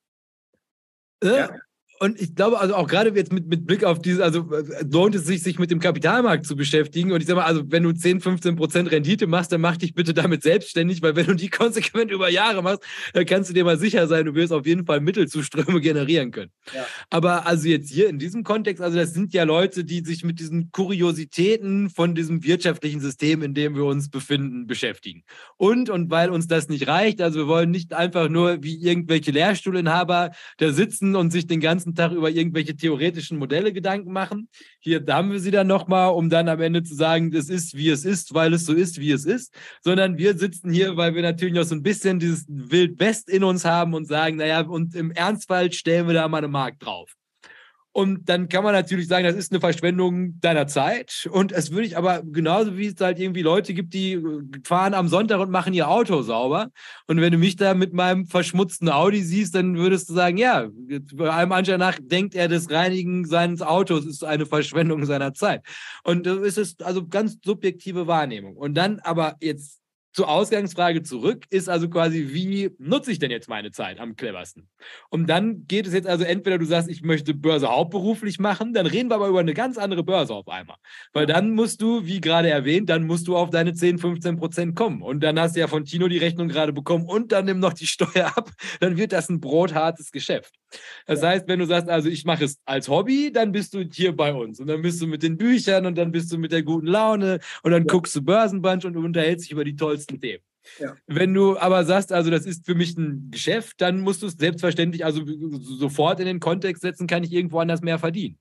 [1.23, 1.61] Äh, ja
[2.03, 4.49] und ich glaube, also auch gerade jetzt mit, mit Blick auf diese, also
[4.91, 7.13] lohnt es sich, sich mit dem Kapitalmarkt zu beschäftigen.
[7.13, 9.93] Und ich sage mal, also wenn du 10, 15 Prozent Rendite machst, dann mach dich
[9.93, 12.81] bitte damit selbstständig, weil wenn du die konsequent über Jahre machst,
[13.13, 16.51] dann kannst du dir mal sicher sein, du wirst auf jeden Fall Mittelzuströme generieren können.
[16.75, 16.87] Ja.
[17.11, 20.41] Aber also jetzt hier in diesem Kontext, also das sind ja Leute, die sich mit
[20.41, 25.25] diesen Kuriositäten von diesem wirtschaftlichen System, in dem wir uns befinden, beschäftigen.
[25.59, 29.33] Und, und weil uns das nicht reicht, also wir wollen nicht einfach nur wie irgendwelche
[29.33, 34.49] Lehrstuhlinhaber da sitzen und sich den ganzen ganzen Tag über irgendwelche theoretischen Modelle Gedanken machen.
[34.81, 37.77] Hier da haben wir sie dann nochmal, um dann am Ende zu sagen, das ist,
[37.77, 39.55] wie es ist, weil es so ist, wie es ist.
[39.83, 43.65] Sondern wir sitzen hier, weil wir natürlich noch so ein bisschen dieses Wild in uns
[43.65, 47.11] haben und sagen, naja, und im Ernstfall stellen wir da mal eine Mark drauf.
[47.93, 51.29] Und dann kann man natürlich sagen, das ist eine Verschwendung deiner Zeit.
[51.33, 54.95] Und es würde ich aber genauso wie es halt irgendwie Leute gibt, die äh, fahren
[54.95, 56.71] am Sonntag und machen ihr Auto sauber.
[57.09, 60.69] Und wenn du mich da mit meinem verschmutzten Audi siehst, dann würdest du sagen, ja,
[61.15, 65.67] bei einem Anschein nach denkt er, das Reinigen seines Autos ist eine Verschwendung seiner Zeit.
[66.05, 68.57] Und das ist also ganz subjektive Wahrnehmung.
[68.57, 69.81] Und dann aber jetzt
[70.13, 74.69] zur Ausgangsfrage zurück, ist also quasi, wie nutze ich denn jetzt meine Zeit am cleversten?
[75.09, 78.87] Und dann geht es jetzt also entweder du sagst, ich möchte Börse hauptberuflich machen, dann
[78.87, 80.77] reden wir aber über eine ganz andere Börse auf einmal.
[81.13, 84.77] Weil dann musst du, wie gerade erwähnt, dann musst du auf deine 10, 15 Prozent
[84.77, 85.03] kommen.
[85.03, 87.73] Und dann hast du ja von Tino die Rechnung gerade bekommen und dann nimm noch
[87.73, 90.55] die Steuer ab, dann wird das ein brothartes Geschäft.
[91.07, 94.15] Das heißt, wenn du sagst, also ich mache es als Hobby, dann bist du hier
[94.15, 96.63] bei uns und dann bist du mit den Büchern und dann bist du mit der
[96.63, 97.93] guten Laune und dann ja.
[97.93, 100.43] guckst du Börsenbunch und unterhältst dich über die tollsten Themen.
[100.79, 100.95] Ja.
[101.07, 104.35] Wenn du aber sagst, also das ist für mich ein Geschäft, dann musst du es
[104.35, 105.23] selbstverständlich also
[105.61, 108.39] sofort in den Kontext setzen, kann ich irgendwo anders mehr verdienen.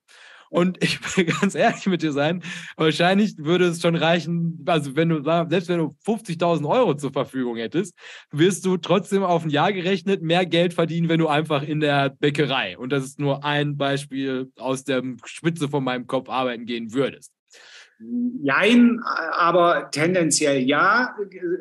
[0.49, 2.43] Und ich will ganz ehrlich mit dir sein,
[2.75, 7.57] wahrscheinlich würde es schon reichen, also wenn du, selbst wenn du 50.000 Euro zur Verfügung
[7.57, 7.95] hättest,
[8.31, 12.09] wirst du trotzdem auf ein Jahr gerechnet mehr Geld verdienen, wenn du einfach in der
[12.09, 16.93] Bäckerei, und das ist nur ein Beispiel aus der Spitze von meinem Kopf arbeiten gehen
[16.93, 17.31] würdest.
[18.01, 19.01] Nein,
[19.33, 21.13] aber tendenziell ja.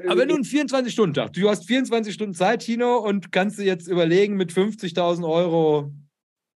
[0.07, 3.89] Aber wenn du einen 24-Stunden-Tag, du hast 24 Stunden Zeit, Tino, und kannst du jetzt
[3.89, 5.93] überlegen, mit 50.000 Euro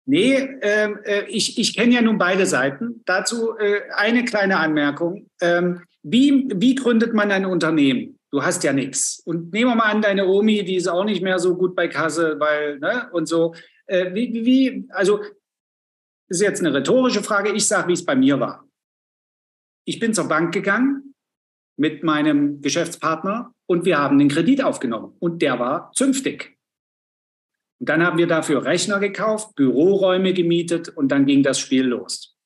[0.04, 3.02] Nee, ähm, äh, ich, ich kenne ja nun beide Seiten.
[3.04, 5.28] Dazu äh, eine kleine Anmerkung.
[5.40, 8.18] Ähm, wie, wie gründet man ein Unternehmen?
[8.32, 9.22] Du hast ja nichts.
[9.24, 11.86] Und nehmen wir mal an, deine Omi, die ist auch nicht mehr so gut bei
[11.86, 13.54] Kasse, weil, ne, und so.
[13.86, 15.18] Äh, wie, wie, also,
[16.28, 17.52] das ist jetzt eine rhetorische Frage.
[17.52, 18.66] Ich sage, wie es bei mir war.
[19.84, 21.14] Ich bin zur Bank gegangen
[21.76, 25.14] mit meinem Geschäftspartner und wir haben den Kredit aufgenommen.
[25.18, 26.56] Und der war zünftig.
[27.82, 32.36] Und dann haben wir dafür Rechner gekauft, Büroräume gemietet und dann ging das Spiel los.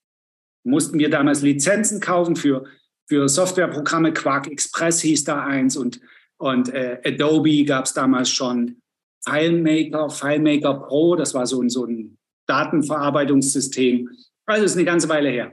[0.64, 2.64] Mussten wir damals Lizenzen kaufen für,
[3.07, 6.01] für Softwareprogramme, Quark Express hieß da eins und,
[6.38, 8.81] und äh, Adobe gab es damals schon,
[9.29, 14.09] FileMaker, FileMaker Pro, das war so ein, so ein Datenverarbeitungssystem.
[14.46, 15.53] Also ist eine ganze Weile her.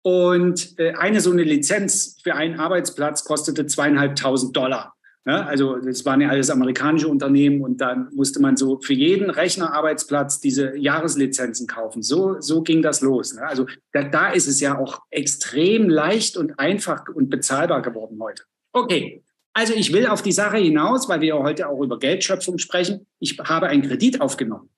[0.00, 4.95] Und äh, eine so eine Lizenz für einen Arbeitsplatz kostete zweieinhalbtausend Dollar.
[5.26, 9.28] Ja, also das waren ja alles amerikanische Unternehmen und dann musste man so für jeden
[9.28, 12.00] Rechnerarbeitsplatz diese Jahreslizenzen kaufen.
[12.02, 13.34] So, so ging das los.
[13.34, 13.42] Ne?
[13.42, 18.44] Also da, da ist es ja auch extrem leicht und einfach und bezahlbar geworden heute.
[18.72, 22.58] Okay, also ich will auf die Sache hinaus, weil wir ja heute auch über Geldschöpfung
[22.58, 23.08] sprechen.
[23.18, 24.68] Ich habe einen Kredit aufgenommen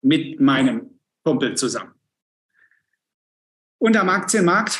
[0.00, 1.92] mit meinem Kumpel zusammen.
[3.78, 4.78] Und am Aktienmarkt,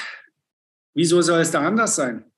[0.95, 2.32] wieso soll es da anders sein?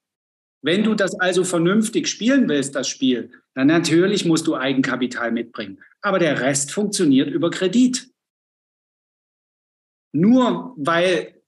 [0.64, 5.78] Wenn du das also vernünftig spielen willst, das Spiel, dann natürlich musst du Eigenkapital mitbringen.
[6.00, 8.08] Aber der Rest funktioniert über Kredit.
[10.12, 11.42] Nur weil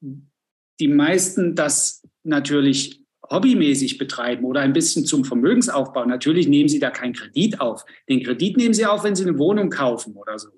[0.80, 3.00] die meisten das natürlich
[3.30, 7.86] hobbymäßig betreiben oder ein bisschen zum Vermögensaufbau, natürlich nehmen sie da keinen Kredit auf.
[8.10, 10.50] Den Kredit nehmen sie auf, wenn sie eine Wohnung kaufen oder so.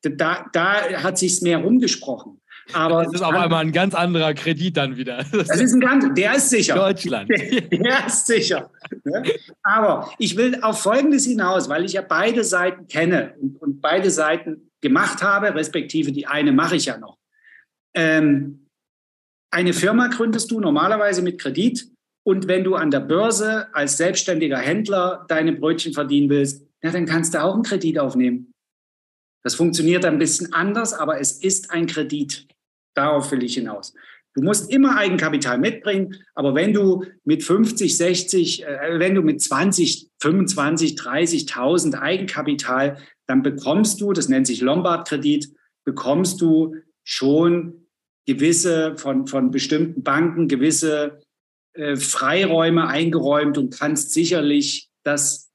[0.00, 2.40] Da, da hat sich's mehr rumgesprochen.
[2.72, 5.24] Aber das ist auf einmal ein ganz anderer Kredit dann wieder.
[5.32, 6.74] Das, das ist ein ganz, der ist sicher.
[6.74, 7.28] Deutschland.
[7.30, 8.70] Der, der ist sicher.
[9.62, 14.10] Aber ich will auf Folgendes hinaus, weil ich ja beide Seiten kenne und, und beide
[14.10, 17.18] Seiten gemacht habe, respektive die eine mache ich ja noch.
[17.94, 18.66] Ähm,
[19.50, 21.88] eine Firma gründest du normalerweise mit Kredit
[22.26, 27.06] und wenn du an der Börse als selbstständiger Händler deine Brötchen verdienen willst, ja, dann
[27.06, 28.52] kannst du auch einen Kredit aufnehmen.
[29.44, 32.48] Das funktioniert ein bisschen anders, aber es ist ein Kredit.
[32.96, 33.94] Darauf will ich hinaus.
[34.34, 39.40] Du musst immer Eigenkapital mitbringen, aber wenn du mit 50, 60, äh, wenn du mit
[39.40, 45.54] 20, 25, 30.000 Eigenkapital, dann bekommst du, das nennt sich Lombard-Kredit,
[45.84, 47.86] bekommst du schon
[48.26, 51.20] gewisse von, von bestimmten Banken gewisse
[51.74, 55.50] äh, Freiräume eingeräumt und kannst sicherlich das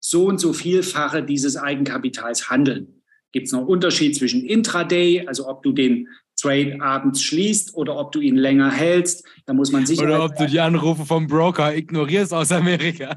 [0.00, 2.99] so und so vielfache dieses Eigenkapitals handeln
[3.32, 6.08] gibt es noch Unterschied zwischen Intraday, also ob du den
[6.40, 9.26] Trade abends schließt oder ob du ihn länger hältst.
[9.46, 10.00] Da muss man sich.
[10.00, 13.16] Oder ob du die Anrufe vom Broker ignorierst aus Amerika.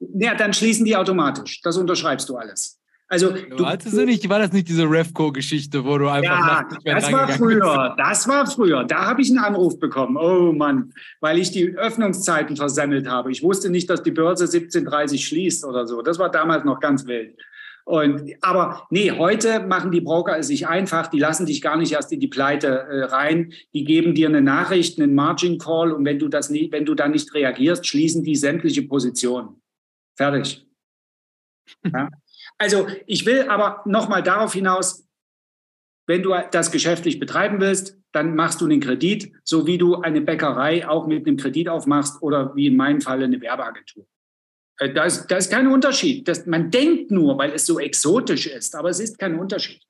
[0.00, 1.60] Ja, dann schließen die automatisch.
[1.62, 2.80] Das unterschreibst du alles.
[3.06, 7.12] Also, du, Hattest du nicht, war das nicht diese Refco-Geschichte, wo du einfach ja, das
[7.12, 7.98] war früher, bist?
[7.98, 8.84] das war früher.
[8.84, 10.16] Da habe ich einen Anruf bekommen.
[10.16, 13.30] Oh Mann, weil ich die Öffnungszeiten versemmelt habe.
[13.30, 16.02] Ich wusste nicht, dass die Börse 17.30 schließt oder so.
[16.02, 17.36] Das war damals noch ganz wild.
[17.86, 21.08] Und, aber nee, heute machen die Broker es sich einfach.
[21.08, 23.52] Die lassen dich gar nicht erst in die Pleite äh, rein.
[23.74, 26.94] Die geben dir eine Nachricht, einen Margin Call und wenn du das nicht, wenn du
[26.94, 29.60] dann nicht reagierst, schließen die sämtliche Positionen.
[30.16, 30.66] Fertig.
[31.84, 32.08] Ja?
[32.56, 35.06] Also ich will aber nochmal darauf hinaus,
[36.06, 40.20] wenn du das geschäftlich betreiben willst, dann machst du einen Kredit, so wie du eine
[40.20, 44.06] Bäckerei auch mit einem Kredit aufmachst oder wie in meinem Fall eine Werbeagentur.
[44.78, 46.26] Äh, da ist, da ist kein Unterschied.
[46.28, 49.82] Das, man denkt nur, weil es so exotisch ist, aber es ist kein Unterschied.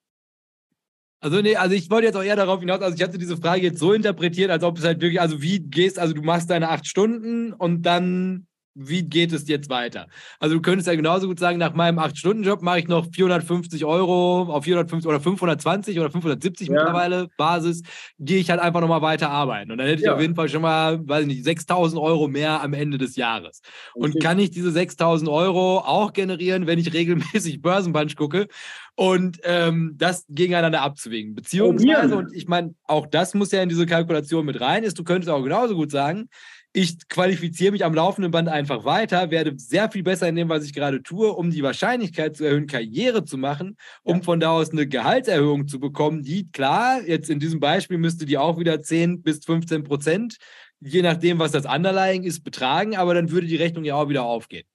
[1.21, 3.63] Also nee, also ich wollte jetzt auch eher darauf hinaus, also ich hatte diese Frage
[3.63, 6.69] jetzt so interpretiert, als ob es halt wirklich, also wie gehst, also du machst deine
[6.69, 10.07] acht Stunden und dann wie geht es jetzt weiter?
[10.39, 14.43] Also du könntest ja genauso gut sagen, nach meinem 8-Stunden-Job mache ich noch 450 Euro
[14.43, 16.73] auf 450 oder 520 oder 570 ja.
[16.73, 17.83] mittlerweile Basis,
[18.19, 19.71] gehe ich halt einfach nochmal weiter arbeiten.
[19.71, 22.61] Und dann hätte ich auf jeden Fall schon mal, weiß ich nicht, 6000 Euro mehr
[22.61, 23.61] am Ende des Jahres.
[23.93, 24.19] Und okay.
[24.19, 28.47] kann ich diese 6000 Euro auch generieren, wenn ich regelmäßig Börsenpunch gucke?
[28.97, 31.35] Und ähm, das gegeneinander abzuwägen.
[31.35, 35.03] Beziehungsweise, und ich meine, auch das muss ja in diese Kalkulation mit rein, ist, du
[35.03, 36.29] könntest auch genauso gut sagen,
[36.75, 40.65] ich qualifiziere mich am laufenden Band einfach weiter, werde sehr viel besser in dem, was
[40.65, 44.23] ich gerade tue, um die Wahrscheinlichkeit zu erhöhen, Karriere zu machen, um ja.
[44.23, 48.37] von da aus eine Gehaltserhöhung zu bekommen, die klar, jetzt in diesem Beispiel müsste die
[48.37, 50.35] auch wieder 10 bis 15 Prozent,
[50.81, 54.23] je nachdem, was das Underlying ist, betragen, aber dann würde die Rechnung ja auch wieder
[54.23, 54.65] aufgehen.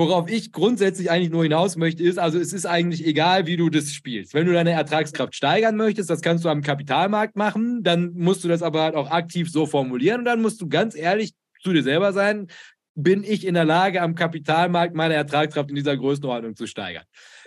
[0.00, 3.68] Worauf ich grundsätzlich eigentlich nur hinaus möchte, ist, also es ist eigentlich egal, wie du
[3.68, 4.32] das spielst.
[4.32, 8.48] Wenn du deine Ertragskraft steigern möchtest, das kannst du am Kapitalmarkt machen, dann musst du
[8.48, 11.82] das aber halt auch aktiv so formulieren und dann musst du ganz ehrlich zu dir
[11.82, 12.46] selber sein,
[12.94, 17.04] bin ich in der Lage, am Kapitalmarkt meine Ertragskraft in dieser Größenordnung zu steigern.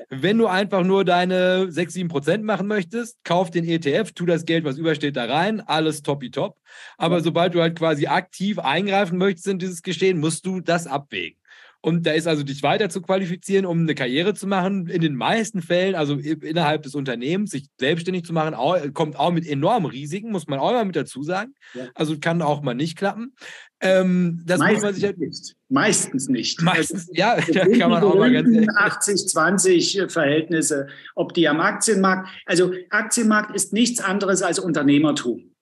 [0.10, 4.46] Wenn du einfach nur deine 6, 7 Prozent machen möchtest, kauf den ETF, tu das
[4.46, 6.60] Geld, was übersteht, da rein, alles toppi top.
[6.98, 11.40] Aber sobald du halt quasi aktiv eingreifen möchtest in dieses Geschehen, musst du das abwägen.
[11.86, 14.88] Und da ist also dich weiter zu qualifizieren, um eine Karriere zu machen.
[14.88, 19.32] In den meisten Fällen, also innerhalb des Unternehmens, sich selbstständig zu machen, auch, kommt auch
[19.32, 21.54] mit enormen Risiken, muss man auch mal mit dazu sagen.
[21.74, 21.90] Ja.
[21.94, 23.36] Also kann auch mal nicht klappen.
[23.82, 25.56] Ähm, das Meistens muss man sich halt nicht.
[25.68, 26.62] Meistens nicht.
[26.62, 32.72] Meistens, ja, da kann man auch mal ganz 80-20 Verhältnisse, ob die am Aktienmarkt, also
[32.92, 35.53] Aktienmarkt ist nichts anderes als Unternehmertum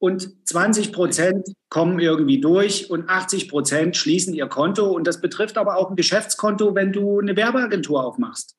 [0.00, 4.90] und 20 Prozent kommen irgendwie durch und 80 Prozent schließen ihr Konto.
[4.90, 8.56] Und das betrifft aber auch ein Geschäftskonto, wenn du eine Werbeagentur aufmachst.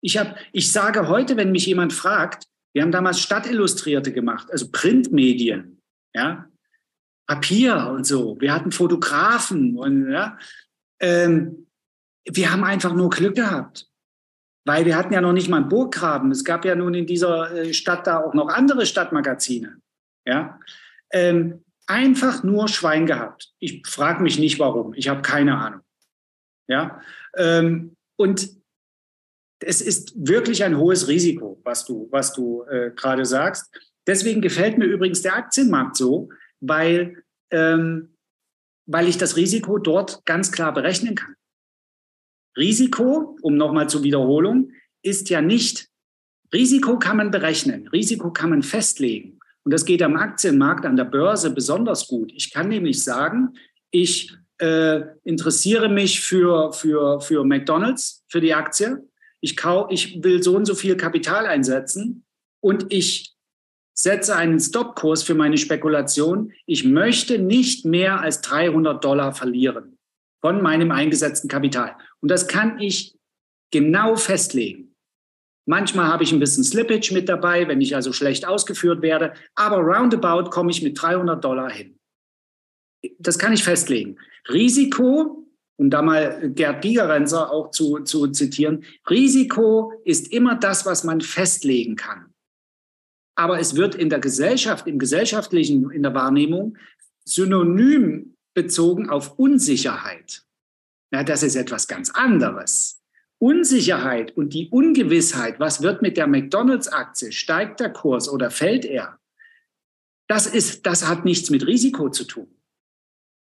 [0.00, 4.70] Ich, hab, ich sage heute, wenn mich jemand fragt, wir haben damals Stadtillustrierte gemacht, also
[4.72, 5.82] Printmedien,
[6.14, 6.48] ja,
[7.26, 8.40] Papier und so.
[8.40, 10.38] Wir hatten Fotografen und ja,
[11.00, 11.66] ähm,
[12.24, 13.88] wir haben einfach nur Glück gehabt.
[14.64, 16.30] Weil wir hatten ja noch nicht mal einen Burggraben.
[16.30, 19.82] Es gab ja nun in dieser äh, Stadt da auch noch andere Stadtmagazine.
[20.26, 20.58] Ja?
[21.10, 23.52] Ähm, einfach nur Schwein gehabt.
[23.58, 24.94] Ich frage mich nicht warum.
[24.94, 25.80] Ich habe keine Ahnung.
[26.68, 27.00] Ja?
[27.36, 28.50] Ähm, und
[29.60, 33.72] es ist wirklich ein hohes Risiko, was du, was du äh, gerade sagst.
[34.06, 36.28] Deswegen gefällt mir übrigens der Aktienmarkt so,
[36.60, 38.16] weil, ähm,
[38.86, 41.36] weil ich das Risiko dort ganz klar berechnen kann.
[42.56, 45.88] Risiko, um nochmal zur Wiederholung, ist ja nicht,
[46.52, 49.38] Risiko kann man berechnen, Risiko kann man festlegen.
[49.64, 52.32] Und das geht am Aktienmarkt, an der Börse besonders gut.
[52.34, 53.54] Ich kann nämlich sagen,
[53.90, 59.08] ich äh, interessiere mich für, für, für McDonald's, für die Aktie.
[59.40, 62.24] Ich, kau, ich will so und so viel Kapital einsetzen
[62.60, 63.34] und ich
[63.94, 66.52] setze einen Stopkurs für meine Spekulation.
[66.66, 69.98] Ich möchte nicht mehr als 300 Dollar verlieren
[70.40, 71.96] von meinem eingesetzten Kapital.
[72.20, 73.16] Und das kann ich
[73.70, 74.91] genau festlegen.
[75.66, 79.34] Manchmal habe ich ein bisschen Slippage mit dabei, wenn ich also schlecht ausgeführt werde.
[79.54, 81.98] Aber roundabout komme ich mit 300 Dollar hin.
[83.18, 84.18] Das kann ich festlegen.
[84.48, 85.46] Risiko,
[85.76, 91.20] um da mal Gerd Gigerenzer auch zu, zu zitieren, Risiko ist immer das, was man
[91.20, 92.32] festlegen kann.
[93.36, 96.76] Aber es wird in der Gesellschaft, im gesellschaftlichen, in der Wahrnehmung
[97.24, 100.44] synonym bezogen auf Unsicherheit.
[101.10, 103.01] Na, das ist etwas ganz anderes.
[103.42, 109.18] Unsicherheit und die Ungewissheit, was wird mit der McDonalds-Aktie, steigt der Kurs oder fällt er,
[110.28, 112.46] das, ist, das hat nichts mit Risiko zu tun.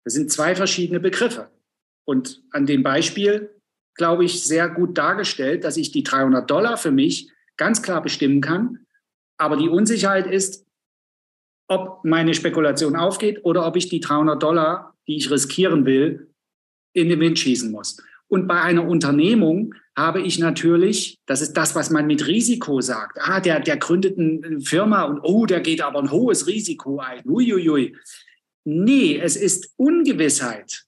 [0.04, 1.50] Das sind zwei verschiedene Begriffe.
[2.06, 3.54] Und an dem Beispiel,
[3.94, 8.40] glaube ich, sehr gut dargestellt, dass ich die 300 Dollar für mich ganz klar bestimmen
[8.40, 8.86] kann.
[9.36, 10.66] Aber die Unsicherheit ist,
[11.68, 16.32] ob meine Spekulation aufgeht oder ob ich die 300 Dollar, die ich riskieren will,
[16.94, 18.02] in den Wind schießen muss.
[18.28, 23.18] Und bei einer Unternehmung habe ich natürlich, das ist das, was man mit Risiko sagt.
[23.20, 27.22] Ah, der, der gründet eine Firma und oh, der geht aber ein hohes Risiko ein.
[27.26, 27.96] Uiuiui.
[28.64, 30.84] Nee, es ist Ungewissheit.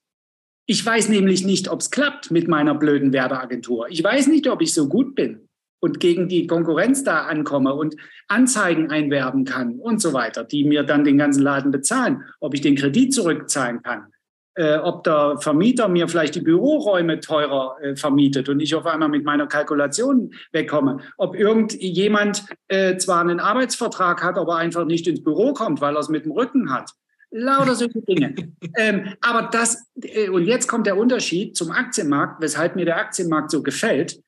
[0.65, 3.87] Ich weiß nämlich nicht, ob es klappt mit meiner blöden Werbeagentur.
[3.89, 5.47] Ich weiß nicht, ob ich so gut bin
[5.79, 7.95] und gegen die Konkurrenz da ankomme und
[8.27, 12.61] Anzeigen einwerben kann und so weiter, die mir dann den ganzen Laden bezahlen, ob ich
[12.61, 14.07] den Kredit zurückzahlen kann
[14.55, 19.09] äh, ob der Vermieter mir vielleicht die Büroräume teurer äh, vermietet und ich auf einmal
[19.09, 25.23] mit meiner Kalkulation wegkomme, ob irgendjemand äh, zwar einen Arbeitsvertrag hat, aber einfach nicht ins
[25.23, 26.91] Büro kommt, weil er es mit dem Rücken hat.
[27.31, 28.33] Lauter solche Dinge.
[28.77, 33.51] ähm, aber das, äh, und jetzt kommt der Unterschied zum Aktienmarkt, weshalb mir der Aktienmarkt
[33.51, 34.21] so gefällt.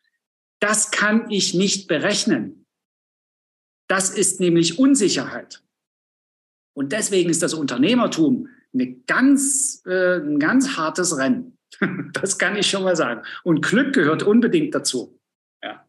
[0.59, 2.65] Das kann ich nicht berechnen.
[3.87, 5.63] Das ist nämlich Unsicherheit.
[6.73, 11.57] Und deswegen ist das Unternehmertum eine ganz, äh, ein ganz hartes Rennen.
[12.13, 13.21] das kann ich schon mal sagen.
[13.43, 15.19] Und Glück gehört unbedingt dazu.
[15.63, 15.85] Ja.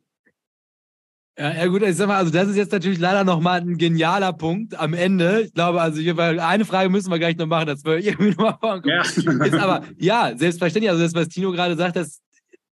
[1.38, 4.32] Ja, ja gut, ich sag mal, also das ist jetzt natürlich leider nochmal ein genialer
[4.32, 5.42] Punkt am Ende.
[5.42, 8.56] Ich glaube, also hier, eine Frage müssen wir gleich noch machen, das wir irgendwie nochmal
[8.60, 8.88] vorkommen.
[8.88, 9.02] Ja.
[9.02, 12.20] Ist aber ja, selbstverständlich, also das, was Tino gerade sagt, das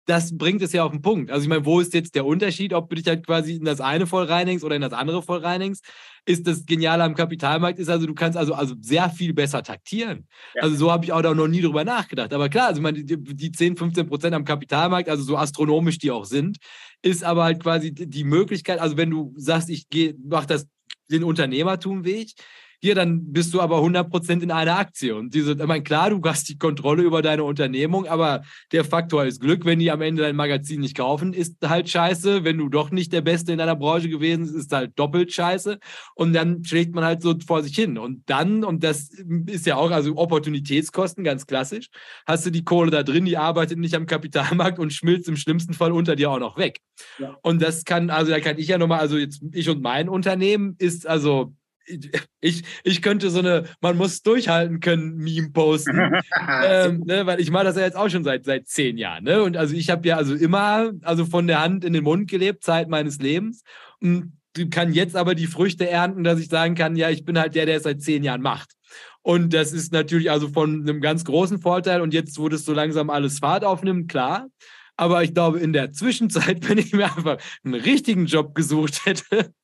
[0.08, 1.30] das bringt es ja auf den Punkt.
[1.30, 3.82] Also ich meine, wo ist jetzt der Unterschied, ob du dich halt quasi in das
[3.82, 5.84] eine voll reinigst oder in das andere voll reinigst?
[6.24, 10.26] Ist das Geniale am Kapitalmarkt, ist also, du kannst also, also sehr viel besser taktieren.
[10.54, 10.62] Ja.
[10.62, 12.32] Also so habe ich auch da noch nie drüber nachgedacht.
[12.32, 15.98] Aber klar, also ich meine, die, die 10, 15 Prozent am Kapitalmarkt, also so astronomisch
[15.98, 16.56] die auch sind,
[17.02, 19.86] ist aber halt quasi die Möglichkeit, also wenn du sagst, ich
[20.24, 20.66] mache das
[21.10, 22.32] den Unternehmertumweg,
[22.80, 25.14] hier, dann bist du aber 100% in einer Aktie.
[25.14, 29.24] Und diese, ich meine, klar, du hast die Kontrolle über deine Unternehmung, aber der Faktor
[29.24, 32.44] ist Glück, wenn die am Ende dein Magazin nicht kaufen, ist halt scheiße.
[32.44, 35.78] Wenn du doch nicht der Beste in deiner Branche gewesen bist, ist halt doppelt scheiße.
[36.14, 37.98] Und dann schlägt man halt so vor sich hin.
[37.98, 39.10] Und dann, und das
[39.46, 41.88] ist ja auch, also Opportunitätskosten, ganz klassisch,
[42.26, 45.74] hast du die Kohle da drin, die arbeitet nicht am Kapitalmarkt und schmilzt im schlimmsten
[45.74, 46.78] Fall unter dir auch noch weg.
[47.18, 47.36] Ja.
[47.42, 50.76] Und das kann, also da kann ich ja nochmal, also jetzt ich und mein Unternehmen
[50.78, 51.54] ist also
[52.40, 55.98] ich, ich könnte so eine, man muss durchhalten können, Meme posten.
[56.64, 59.24] ähm, ne, weil ich mache das ja jetzt auch schon seit, seit zehn Jahren.
[59.24, 59.42] Ne?
[59.42, 62.64] Und also ich habe ja also immer, also von der Hand in den Mund gelebt,
[62.64, 63.62] Zeit meines Lebens.
[64.00, 64.32] Und
[64.70, 67.66] kann jetzt aber die Früchte ernten, dass ich sagen kann, ja, ich bin halt der,
[67.66, 68.72] der es seit zehn Jahren macht.
[69.22, 72.00] Und das ist natürlich also von einem ganz großen Vorteil.
[72.00, 74.48] Und jetzt, wo das so langsam alles Fahrt aufnimmt, klar.
[74.98, 79.54] Aber ich glaube, in der Zwischenzeit, wenn ich mir einfach einen richtigen Job gesucht hätte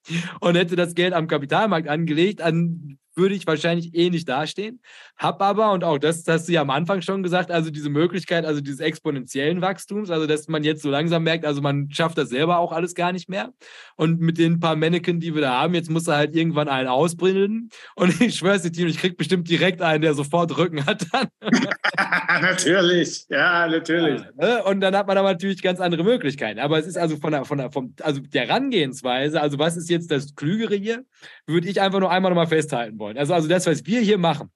[0.41, 4.81] und hätte das Geld am Kapitalmarkt angelegt, dann würde ich wahrscheinlich eh nicht dastehen.
[5.17, 8.45] Hab aber, und auch das hast du ja am Anfang schon gesagt, also diese Möglichkeit,
[8.45, 12.31] also dieses exponentiellen Wachstums, also dass man jetzt so langsam merkt, also man schafft das
[12.31, 13.53] selber auch alles gar nicht mehr.
[13.97, 16.89] Und mit den paar Mannequin, die wir da haben, jetzt muss er halt irgendwann einen
[16.89, 17.71] ausbringen.
[17.95, 21.07] Und ich schwöre es dir, Team, ich krieg bestimmt direkt einen, der sofort Rücken hat
[21.13, 21.29] dann.
[22.43, 24.23] natürlich, ja, natürlich.
[24.41, 24.65] Ja, ne?
[24.65, 26.59] und dann hat man aber natürlich ganz andere Möglichkeiten.
[26.59, 29.91] Aber es ist also von der, von der, vom, also der Herangehensweise, also was ist
[29.91, 31.05] jetzt das Klügere hier,
[31.47, 33.19] würde ich einfach nur einmal nochmal festhalten wollen.
[33.19, 34.51] Also, also das, was wir hier machen,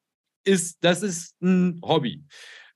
[0.45, 2.25] ist, das ist ein Hobby.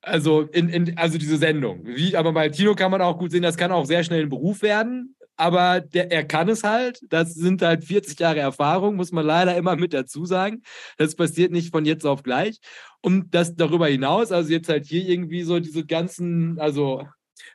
[0.02, 1.80] Also, in, in, also diese Sendung.
[1.84, 4.28] Wie, aber bei Tino kann man auch gut sehen, das kann auch sehr schnell ein
[4.28, 5.16] Beruf werden.
[5.36, 7.00] Aber der, er kann es halt.
[7.08, 10.62] Das sind halt 40 Jahre Erfahrung, muss man leider immer mit dazu sagen.
[10.98, 12.60] Das passiert nicht von jetzt auf gleich.
[13.00, 17.06] Und das darüber hinaus, also jetzt halt hier irgendwie so diese ganzen, also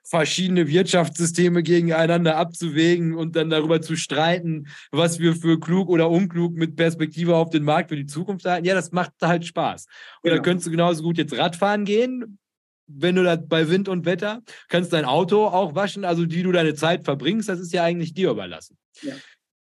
[0.04, 6.56] verschiedene Wirtschaftssysteme gegeneinander abzuwägen und dann darüber zu streiten, was wir für klug oder unklug
[6.56, 8.66] mit Perspektive auf den Markt für die Zukunft halten.
[8.66, 9.86] Ja, das macht halt Spaß.
[10.22, 10.36] Und genau.
[10.36, 12.38] da könntest du genauso gut jetzt Radfahren gehen,
[12.88, 16.52] wenn du da bei Wind und Wetter, kannst dein Auto auch waschen, also wie du
[16.52, 18.78] deine Zeit verbringst, das ist ja eigentlich dir überlassen.
[19.02, 19.14] Ja.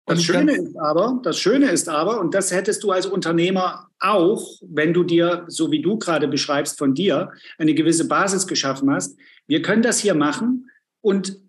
[0.07, 4.59] Das Schöne ist aber, das Schöne ist aber, und das hättest du als Unternehmer auch,
[4.61, 9.17] wenn du dir, so wie du gerade beschreibst von dir, eine gewisse Basis geschaffen hast.
[9.47, 10.69] Wir können das hier machen
[11.01, 11.39] und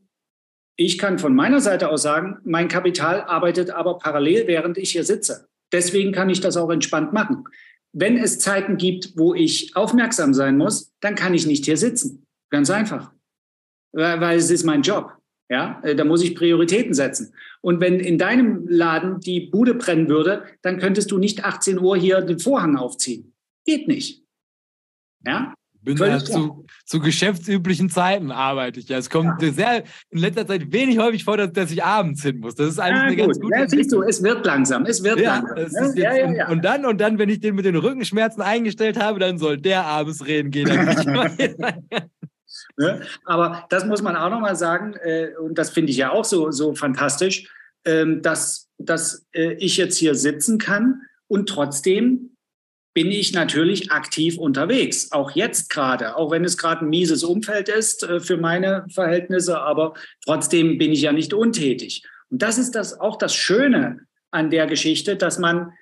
[0.77, 5.05] ich kann von meiner Seite aus sagen, mein Kapital arbeitet aber parallel, während ich hier
[5.05, 5.49] sitze.
[5.73, 7.45] Deswegen kann ich das auch entspannt machen.
[7.93, 12.27] Wenn es Zeiten gibt, wo ich aufmerksam sein muss, dann kann ich nicht hier sitzen.
[12.51, 13.11] Ganz einfach.
[13.93, 15.13] Weil es ist mein Job.
[15.49, 17.33] Ja, äh, da muss ich Prioritäten setzen.
[17.61, 21.97] Und wenn in deinem Laden die Bude brennen würde, dann könntest du nicht 18 Uhr
[21.97, 23.33] hier den Vorhang aufziehen.
[23.65, 24.23] Geht nicht.
[25.25, 25.55] Ja,
[25.87, 28.89] bin ja zu, zu, geschäftsüblichen Zeiten arbeite ich.
[28.89, 29.53] Ja, es kommt ja.
[29.53, 32.57] sehr in letzter Zeit wenig häufig vor, dass, dass ich abends hin muss.
[32.57, 33.27] Das ist eigentlich ja, eine gut.
[33.27, 33.57] ganz gute.
[33.57, 34.85] Ja, siehst du, es wird langsam.
[34.85, 35.97] Es wird langsam.
[35.97, 39.21] Ja, ja, ja, und, dann und dann, wenn ich den mit den Rückenschmerzen eingestellt habe,
[39.21, 40.67] dann soll der abends reden gehen.
[42.77, 43.03] Ne?
[43.25, 46.51] Aber das muss man auch nochmal sagen, äh, und das finde ich ja auch so,
[46.51, 47.51] so fantastisch,
[47.85, 52.37] ähm, dass, dass äh, ich jetzt hier sitzen kann und trotzdem
[52.95, 57.69] bin ich natürlich aktiv unterwegs, auch jetzt gerade, auch wenn es gerade ein mieses Umfeld
[57.69, 59.93] ist äh, für meine Verhältnisse, aber
[60.25, 62.05] trotzdem bin ich ja nicht untätig.
[62.31, 64.01] Und das ist das auch das Schöne
[64.31, 65.73] an der Geschichte, dass man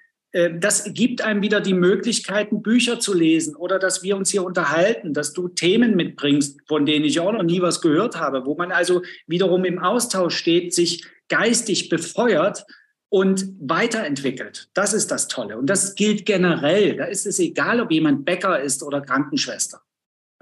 [0.58, 5.14] das gibt einem wieder die Möglichkeiten, Bücher zu lesen oder dass wir uns hier unterhalten,
[5.14, 8.72] dass du Themen mitbringst, von denen ich auch noch nie was gehört habe, wo man
[8.72, 12.64] also wiederum im Austausch steht, sich geistig befeuert
[13.08, 14.70] und weiterentwickelt.
[14.74, 15.56] Das ist das Tolle.
[15.56, 16.96] Und das gilt generell.
[16.96, 19.82] Da ist es egal, ob jemand Bäcker ist oder Krankenschwester.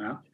[0.00, 0.24] Ja.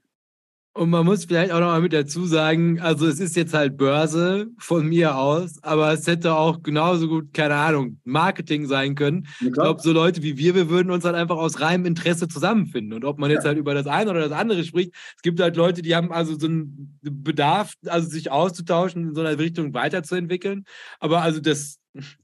[0.79, 3.77] Und man muss vielleicht auch noch mal mit dazu sagen, also es ist jetzt halt
[3.77, 9.27] Börse von mir aus, aber es hätte auch genauso gut, keine Ahnung, Marketing sein können.
[9.41, 12.29] Ja, ich glaube, so Leute wie wir, wir würden uns halt einfach aus reinem Interesse
[12.29, 12.93] zusammenfinden.
[12.93, 13.49] Und ob man jetzt ja.
[13.49, 16.39] halt über das eine oder das andere spricht, es gibt halt Leute, die haben also
[16.39, 20.65] so einen Bedarf, also sich auszutauschen, in so einer Richtung weiterzuentwickeln.
[21.01, 21.79] Aber also das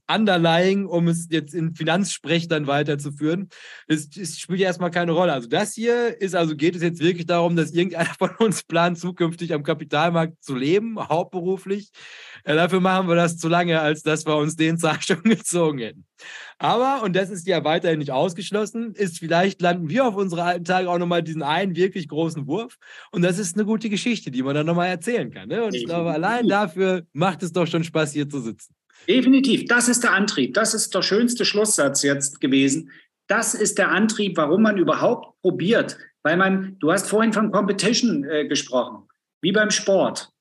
[0.07, 3.49] underlying, um es jetzt in Finanzsprech dann weiterzuführen,
[3.87, 5.33] es, es spielt ja erstmal keine Rolle.
[5.33, 8.99] Also das hier ist, also geht es jetzt wirklich darum, dass irgendeiner von uns plant,
[8.99, 11.91] zukünftig am Kapitalmarkt zu leben, hauptberuflich.
[12.45, 15.79] Ja, dafür machen wir das zu lange, als dass wir uns den Zahn schon gezogen
[15.79, 16.05] hätten.
[16.57, 20.63] Aber, und das ist ja weiterhin nicht ausgeschlossen, ist vielleicht landen wir auf unsere alten
[20.63, 22.77] Tage auch nochmal diesen einen wirklich großen Wurf.
[23.11, 25.49] Und das ist eine gute Geschichte, die man dann nochmal erzählen kann.
[25.49, 25.63] Ne?
[25.63, 28.73] Und ich glaube, allein dafür macht es doch schon Spaß, hier zu sitzen.
[29.07, 30.53] Definitiv, das ist der Antrieb.
[30.53, 32.91] Das ist der schönste Schlusssatz jetzt gewesen.
[33.27, 35.97] Das ist der Antrieb, warum man überhaupt probiert.
[36.23, 39.07] Weil man, du hast vorhin von Competition äh, gesprochen,
[39.41, 40.31] wie beim Sport.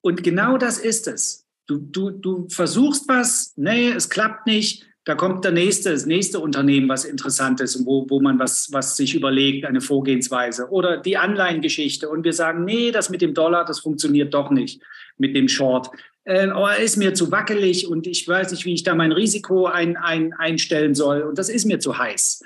[0.00, 1.46] Und genau das ist es.
[1.66, 6.38] Du, du, du versuchst was, nee, es klappt nicht, da kommt der nächste, das nächste
[6.38, 10.68] Unternehmen, was interessant ist, wo, wo man was, was sich überlegt, eine Vorgehensweise.
[10.70, 12.08] Oder die Anleihengeschichte.
[12.08, 14.80] Und wir sagen, nee, das mit dem Dollar, das funktioniert doch nicht
[15.18, 15.90] mit dem Short.
[16.24, 19.12] Äh, aber er ist mir zu wackelig und ich weiß nicht, wie ich da mein
[19.12, 21.22] Risiko ein, ein, einstellen soll.
[21.22, 22.44] Und das ist mir zu heiß.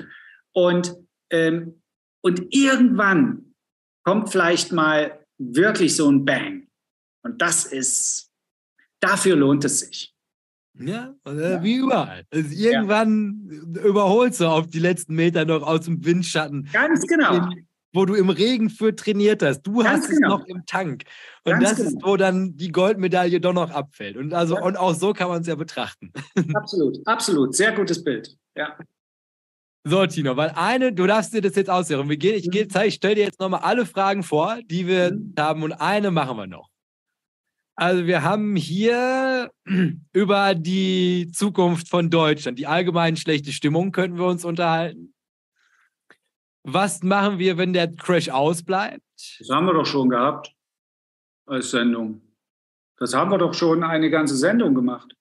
[0.52, 0.96] Und,
[1.30, 1.82] ähm,
[2.22, 3.54] und irgendwann
[4.04, 6.68] kommt vielleicht mal wirklich so ein Bang.
[7.22, 8.30] Und das ist,
[9.00, 10.14] dafür lohnt es sich.
[10.78, 12.24] Ja, äh, wie überall.
[12.30, 13.82] Also irgendwann ja.
[13.82, 16.68] überholst du auf die letzten Meter noch aus dem Windschatten.
[16.72, 17.34] Ganz genau.
[17.34, 17.65] In,
[17.96, 19.62] wo du im Regen für trainiert hast.
[19.62, 20.34] Du Ganz hast genau.
[20.34, 21.04] es noch im Tank.
[21.44, 21.88] Und Ganz das genau.
[21.88, 24.16] ist, wo dann die Goldmedaille doch noch abfällt.
[24.16, 24.62] Und, also, ja.
[24.62, 26.12] und auch so kann man es ja betrachten.
[26.54, 27.56] Absolut, absolut.
[27.56, 28.36] Sehr gutes Bild.
[28.54, 28.76] Ja.
[29.84, 32.08] So, Tino, weil eine, du darfst dir das jetzt aussuchen.
[32.08, 32.80] Wir gehen, ich, mhm.
[32.82, 35.34] ich stelle dir jetzt nochmal alle Fragen vor, die wir mhm.
[35.38, 36.70] haben, und eine machen wir noch.
[37.76, 39.50] Also wir haben hier
[40.12, 45.14] über die Zukunft von Deutschland, die allgemein schlechte Stimmung könnten wir uns unterhalten.
[46.68, 49.00] Was machen wir, wenn der Crash ausbleibt?
[49.38, 50.52] Das haben wir doch schon gehabt
[51.46, 52.22] als Sendung.
[52.98, 55.14] Das haben wir doch schon eine ganze Sendung gemacht.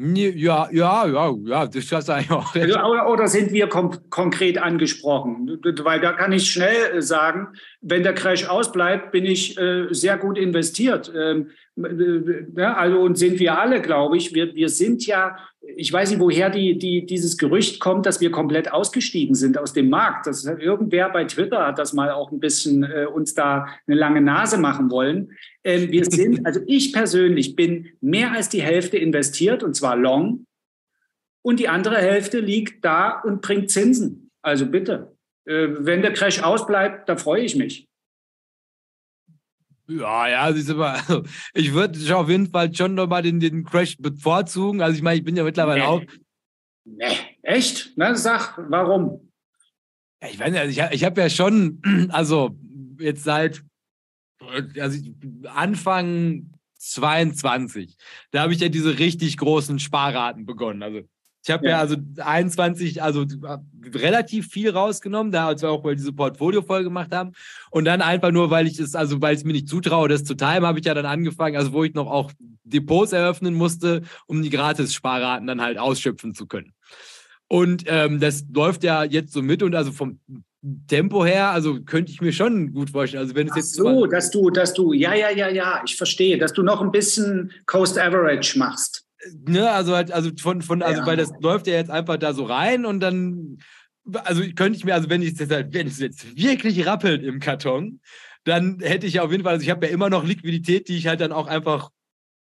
[0.00, 2.72] Ja, ja, ja, ja, das hast du eigentlich auch recht.
[2.72, 5.60] Oder, oder sind wir konkret angesprochen?
[5.62, 7.48] Weil da kann ich schnell sagen,
[7.80, 11.12] wenn der Crash ausbleibt, bin ich äh, sehr gut investiert.
[11.14, 11.50] Ähm,
[11.84, 14.34] äh, also und sind wir alle, glaube ich.
[14.34, 18.30] Wir, wir sind ja, ich weiß nicht, woher die, die, dieses Gerücht kommt, dass wir
[18.30, 20.26] komplett ausgestiegen sind aus dem Markt.
[20.26, 24.20] Das, irgendwer bei Twitter hat das mal auch ein bisschen äh, uns da eine lange
[24.20, 25.32] Nase machen wollen.
[25.64, 30.44] Ähm, wir sind, also ich persönlich bin mehr als die Hälfte investiert und zwar long.
[31.42, 34.30] Und die andere Hälfte liegt da und bringt Zinsen.
[34.42, 35.16] Also bitte,
[35.46, 37.87] äh, wenn der Crash ausbleibt, da freue ich mich.
[39.88, 40.60] Ja, ja, also
[41.54, 44.82] ich würde auf jeden Fall schon nochmal den, den Crash bevorzugen.
[44.82, 45.86] Also ich meine, ich bin ja mittlerweile nee.
[45.86, 46.02] auch.
[46.84, 47.92] Nee, echt?
[47.96, 49.30] Na, sag, warum?
[50.22, 51.80] Ja, ich weiß nicht, also ich, ich habe ja schon,
[52.10, 52.56] also
[52.98, 53.62] jetzt seit
[54.78, 55.00] also
[55.46, 57.96] Anfang 22,
[58.30, 60.82] da habe ich ja diese richtig großen Sparraten begonnen.
[60.82, 61.08] Also
[61.42, 61.70] ich habe ja.
[61.70, 61.78] ja.
[61.78, 63.24] also 21, also
[63.94, 67.32] relativ viel rausgenommen, da als wir auch mal diese Portfolio voll gemacht haben.
[67.70, 70.34] Und dann einfach nur, weil ich es, also weil es mir nicht zutraue, das zu
[70.34, 72.32] timen, habe ich ja dann angefangen, also wo ich noch auch
[72.64, 76.72] Depots eröffnen musste, um die Gratis-Sparraten dann halt ausschöpfen zu können.
[77.48, 80.20] Und ähm, das läuft ja jetzt so mit und also vom
[80.88, 83.22] Tempo her, also könnte ich mir schon gut vorstellen.
[83.22, 86.36] Also wenn es jetzt so, dass du, dass du, ja, ja, ja, ja, ich verstehe,
[86.36, 89.07] dass du noch ein bisschen Coast Average machst.
[89.46, 91.06] Ne, also halt, also von, von, also ja.
[91.06, 93.58] weil das läuft ja jetzt einfach da so rein und dann,
[94.24, 97.40] also könnte ich mir, also wenn ich jetzt halt, wenn es jetzt wirklich rappelt im
[97.40, 98.00] Karton,
[98.44, 101.06] dann hätte ich auf jeden Fall, also ich habe ja immer noch Liquidität, die ich
[101.06, 101.90] halt dann auch einfach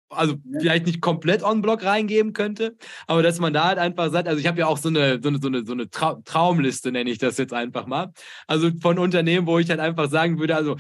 [0.10, 0.60] also ja.
[0.60, 2.78] vielleicht nicht komplett on Block reingeben könnte,
[3.08, 5.30] aber dass man da halt einfach sagt, also ich habe ja auch so eine, so
[5.30, 8.12] eine, so eine, so eine Traumliste, nenne ich das jetzt einfach mal.
[8.48, 10.78] Also von Unternehmen, wo ich halt einfach sagen würde, also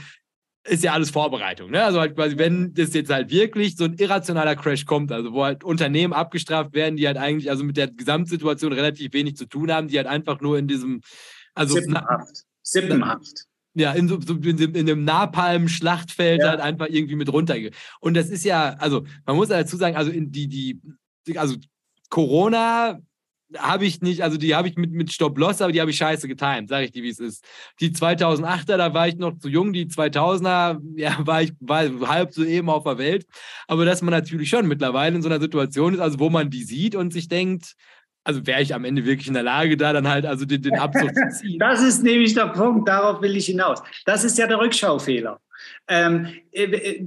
[0.67, 1.71] ist ja alles Vorbereitung.
[1.71, 1.83] Ne?
[1.83, 5.43] Also halt quasi, wenn das jetzt halt wirklich so ein irrationaler Crash kommt, also wo
[5.43, 9.71] halt Unternehmen abgestraft werden, die halt eigentlich also mit der Gesamtsituation relativ wenig zu tun
[9.71, 11.01] haben, die halt einfach nur in diesem
[11.53, 12.43] also Sippenhaft.
[12.61, 13.45] Sippenhaft.
[13.73, 16.49] Ja, in, so, in, in einem Napalm-Schlachtfeld ja.
[16.49, 17.77] halt einfach irgendwie mit runtergegangen.
[17.99, 21.55] Und das ist ja, also man muss dazu sagen, also in die, die, also
[22.09, 22.99] Corona
[23.55, 26.27] habe ich nicht, also die habe ich mit, mit Stop-Loss, aber die habe ich scheiße
[26.27, 27.43] getimt, sage ich dir, wie es ist.
[27.79, 32.33] Die 2008er, da war ich noch zu jung, die 2000er, ja, war ich war halb
[32.33, 33.25] so eben auf der Welt.
[33.67, 36.63] Aber dass man natürlich schon mittlerweile in so einer Situation ist, also wo man die
[36.63, 37.75] sieht und sich denkt,
[38.23, 40.77] also wäre ich am Ende wirklich in der Lage, da dann halt also den, den
[40.77, 41.59] Abzug zu ziehen.
[41.59, 43.81] Das ist nämlich der Punkt, darauf will ich hinaus.
[44.05, 45.39] Das ist ja der Rückschaufehler.
[45.87, 47.05] Ähm, äh, äh,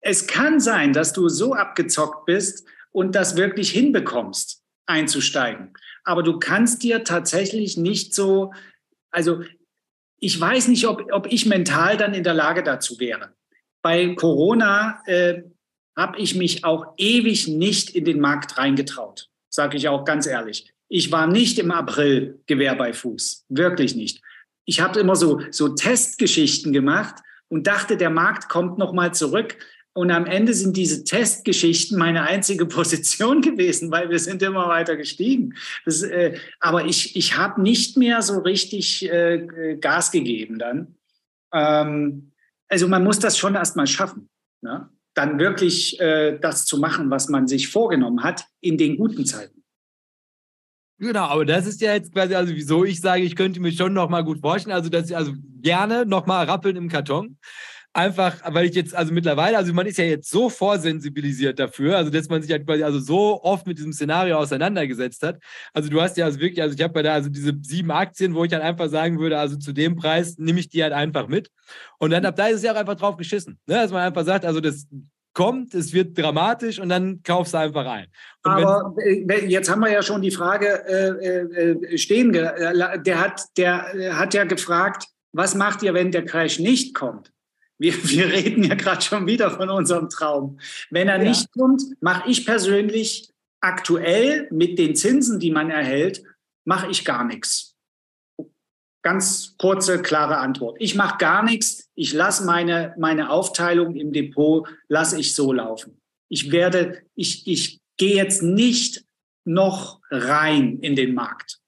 [0.00, 4.59] es kann sein, dass du so abgezockt bist und das wirklich hinbekommst
[4.90, 5.72] einzusteigen.
[6.04, 8.52] Aber du kannst dir tatsächlich nicht so,
[9.10, 9.42] also
[10.18, 13.32] ich weiß nicht, ob, ob ich mental dann in der Lage dazu wäre.
[13.82, 15.42] Bei Corona äh,
[15.96, 20.72] habe ich mich auch ewig nicht in den Markt reingetraut, sage ich auch ganz ehrlich.
[20.88, 24.20] Ich war nicht im April Gewehr bei Fuß, wirklich nicht.
[24.66, 27.16] Ich habe immer so, so Testgeschichten gemacht
[27.48, 29.56] und dachte, der Markt kommt nochmal zurück.
[29.92, 34.96] Und am Ende sind diese Testgeschichten meine einzige Position gewesen, weil wir sind immer weiter
[34.96, 35.54] gestiegen.
[35.84, 40.94] Das, äh, aber ich, ich habe nicht mehr so richtig äh, Gas gegeben dann.
[41.52, 42.32] Ähm,
[42.68, 44.28] also man muss das schon erstmal schaffen.
[44.62, 44.88] Ne?
[45.14, 49.60] Dann wirklich äh, das zu machen, was man sich vorgenommen hat in den guten Zeiten.
[50.98, 53.94] Genau, aber das ist ja jetzt quasi, also wieso ich sage, ich könnte mir schon
[53.94, 55.32] noch mal gut vorstellen, also dass also
[55.62, 57.38] gerne noch mal rappeln im Karton.
[57.92, 62.08] Einfach, weil ich jetzt, also mittlerweile, also man ist ja jetzt so vorsensibilisiert dafür, also
[62.08, 65.40] dass man sich halt quasi also so oft mit diesem Szenario auseinandergesetzt hat.
[65.74, 68.34] Also du hast ja also wirklich, also ich habe bei da also diese sieben Aktien,
[68.36, 71.26] wo ich halt einfach sagen würde, also zu dem Preis nehme ich die halt einfach
[71.26, 71.50] mit.
[71.98, 73.74] Und dann ab da ist es ja auch einfach drauf geschissen, ne?
[73.74, 74.86] dass man einfach sagt, also das
[75.34, 78.06] kommt, es wird dramatisch und dann kaufst du einfach ein.
[78.44, 78.94] Und Aber
[79.46, 82.34] jetzt haben wir ja schon die Frage äh, äh, stehen.
[82.34, 86.94] Äh, der hat, der äh, hat ja gefragt, was macht ihr, wenn der Crash nicht
[86.94, 87.32] kommt?
[87.80, 90.60] Wir, wir reden ja gerade schon wieder von unserem Traum.
[90.90, 91.28] Wenn er ja.
[91.28, 96.22] nicht kommt, mache ich persönlich aktuell mit den Zinsen, die man erhält,
[96.64, 97.74] mache ich gar nichts.
[99.02, 100.76] Ganz kurze, klare Antwort.
[100.78, 101.88] Ich mache gar nichts.
[101.94, 105.98] Ich lasse meine, meine Aufteilung im Depot, lasse ich so laufen.
[106.28, 109.04] Ich werde, ich, ich gehe jetzt nicht
[109.46, 111.60] noch rein in den Markt.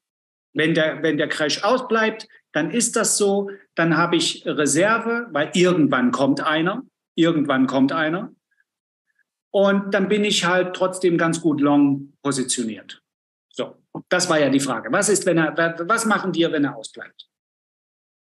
[0.54, 3.50] Wenn der, wenn der Crash ausbleibt, dann ist das so.
[3.74, 6.82] Dann habe ich Reserve, weil irgendwann kommt einer.
[7.14, 8.32] Irgendwann kommt einer.
[9.50, 13.02] Und dann bin ich halt trotzdem ganz gut long positioniert.
[13.50, 13.76] So,
[14.08, 14.90] das war ja die Frage.
[14.90, 15.54] Was ist, wenn er,
[15.86, 17.28] was machen wir, wenn er ausbleibt?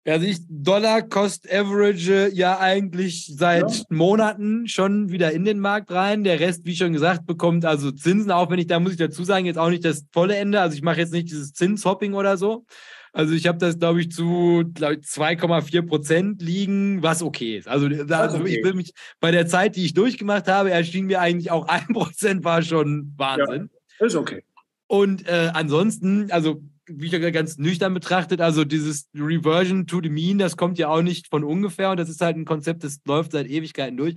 [0.06, 3.84] Also ich Dollar Cost Average ja eigentlich seit ja.
[3.88, 6.24] Monaten schon wieder in den Markt rein.
[6.24, 9.24] Der Rest, wie schon gesagt, bekommt also Zinsen, auch wenn ich da muss ich dazu
[9.24, 10.60] sagen, jetzt auch nicht das volle Ende.
[10.60, 12.66] Also ich mache jetzt nicht dieses Zinshopping oder so.
[13.14, 17.68] Also ich habe das, glaube ich, zu 2,4 Prozent liegen, was okay ist.
[17.68, 18.58] Also, da, also okay.
[18.58, 21.86] ich will mich bei der Zeit, die ich durchgemacht habe, erschien mir eigentlich auch ein
[21.86, 23.70] Prozent war schon Wahnsinn.
[24.00, 24.42] Ja, ist okay.
[24.88, 30.38] Und äh, ansonsten, also wie ich ganz nüchtern betrachtet, also dieses Reversion to the Mean,
[30.38, 33.30] das kommt ja auch nicht von ungefähr und das ist halt ein Konzept, das läuft
[33.30, 34.16] seit Ewigkeiten durch.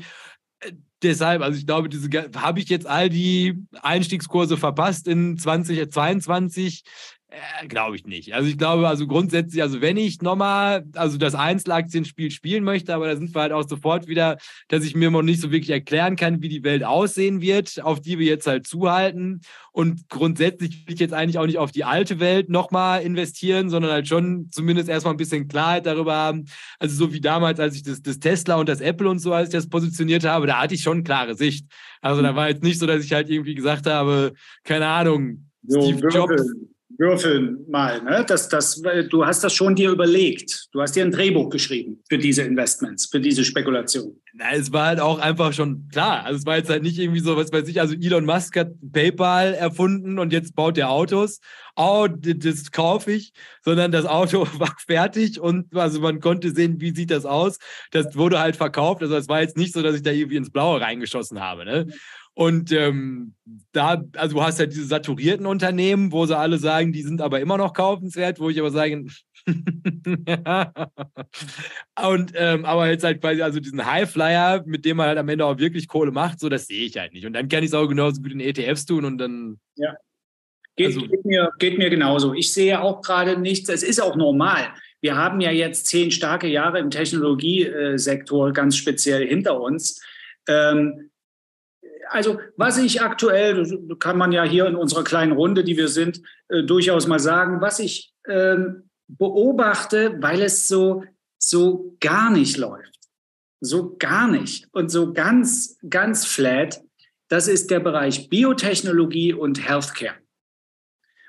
[0.60, 0.72] Äh,
[1.04, 6.84] deshalb, also ich glaube, diese habe ich jetzt all die Einstiegskurse verpasst in 2022.
[7.30, 8.34] Äh, glaube ich nicht.
[8.34, 13.08] Also ich glaube, also grundsätzlich, also wenn ich nochmal, also das Einzelaktienspiel spielen möchte, aber
[13.08, 14.38] da sind wir halt auch sofort wieder,
[14.70, 18.00] dass ich mir noch nicht so wirklich erklären kann, wie die Welt aussehen wird, auf
[18.00, 19.42] die wir jetzt halt zuhalten.
[19.74, 23.92] Und grundsätzlich will ich jetzt eigentlich auch nicht auf die alte Welt nochmal investieren, sondern
[23.92, 26.46] halt schon zumindest erstmal ein bisschen Klarheit darüber haben.
[26.80, 29.50] Also so wie damals, als ich das, das Tesla und das Apple und so, als
[29.50, 31.68] ich das positioniert habe, da hatte ich schon klare Sicht.
[32.00, 34.32] Also da war jetzt nicht so, dass ich halt irgendwie gesagt habe,
[34.64, 36.42] keine Ahnung, Steve Jobs
[36.98, 38.02] würfeln mal.
[38.02, 38.26] Ne?
[38.28, 40.68] Das, das, du hast das schon dir überlegt.
[40.72, 44.20] Du hast dir ein Drehbuch geschrieben für diese Investments, für diese Spekulation.
[44.34, 46.26] Na, es war halt auch einfach schon klar.
[46.26, 48.72] Also es war jetzt halt nicht irgendwie so, was weiß ich, also Elon Musk hat
[48.92, 51.40] PayPal erfunden und jetzt baut er Autos.
[51.76, 53.34] Oh, das, kaufe ich,
[53.64, 57.58] sondern das Auto war fertig und also man konnte sehen, wie sieht das aus.
[57.92, 59.02] Das wurde halt verkauft.
[59.02, 61.66] Also es war jetzt nicht so, dass ich da irgendwie ins Blaue reingeschossen habe.
[61.66, 61.88] Ne?
[62.38, 63.34] Und ähm,
[63.72, 67.40] da, also du hast halt diese saturierten Unternehmen, wo sie alle sagen, die sind aber
[67.40, 69.08] immer noch kaufenswert, wo ich aber sage,
[72.08, 75.48] und ähm, aber jetzt halt quasi, also diesen Highflyer, mit dem man halt am Ende
[75.48, 77.26] auch wirklich Kohle macht, so das sehe ich halt nicht.
[77.26, 79.60] Und dann kann ich es auch genauso gut in ETFs tun und dann.
[79.76, 79.96] Ja.
[80.76, 82.36] Geht, also, geht, mir, geht mir genauso.
[82.36, 84.68] Ich sehe auch gerade nichts, es ist auch normal.
[85.02, 90.00] Wir haben ja jetzt zehn starke Jahre im Technologiesektor ganz speziell hinter uns.
[90.48, 91.10] Ähm,
[92.10, 93.66] also was ich aktuell,
[94.00, 97.62] kann man ja hier in unserer kleinen Runde, die wir sind, äh, durchaus mal sagen,
[97.62, 101.04] was ich ähm, beobachte, weil es so,
[101.38, 102.96] so gar nicht läuft.
[103.60, 104.68] So gar nicht.
[104.72, 106.82] Und so ganz, ganz flat,
[107.28, 110.14] das ist der Bereich Biotechnologie und Healthcare.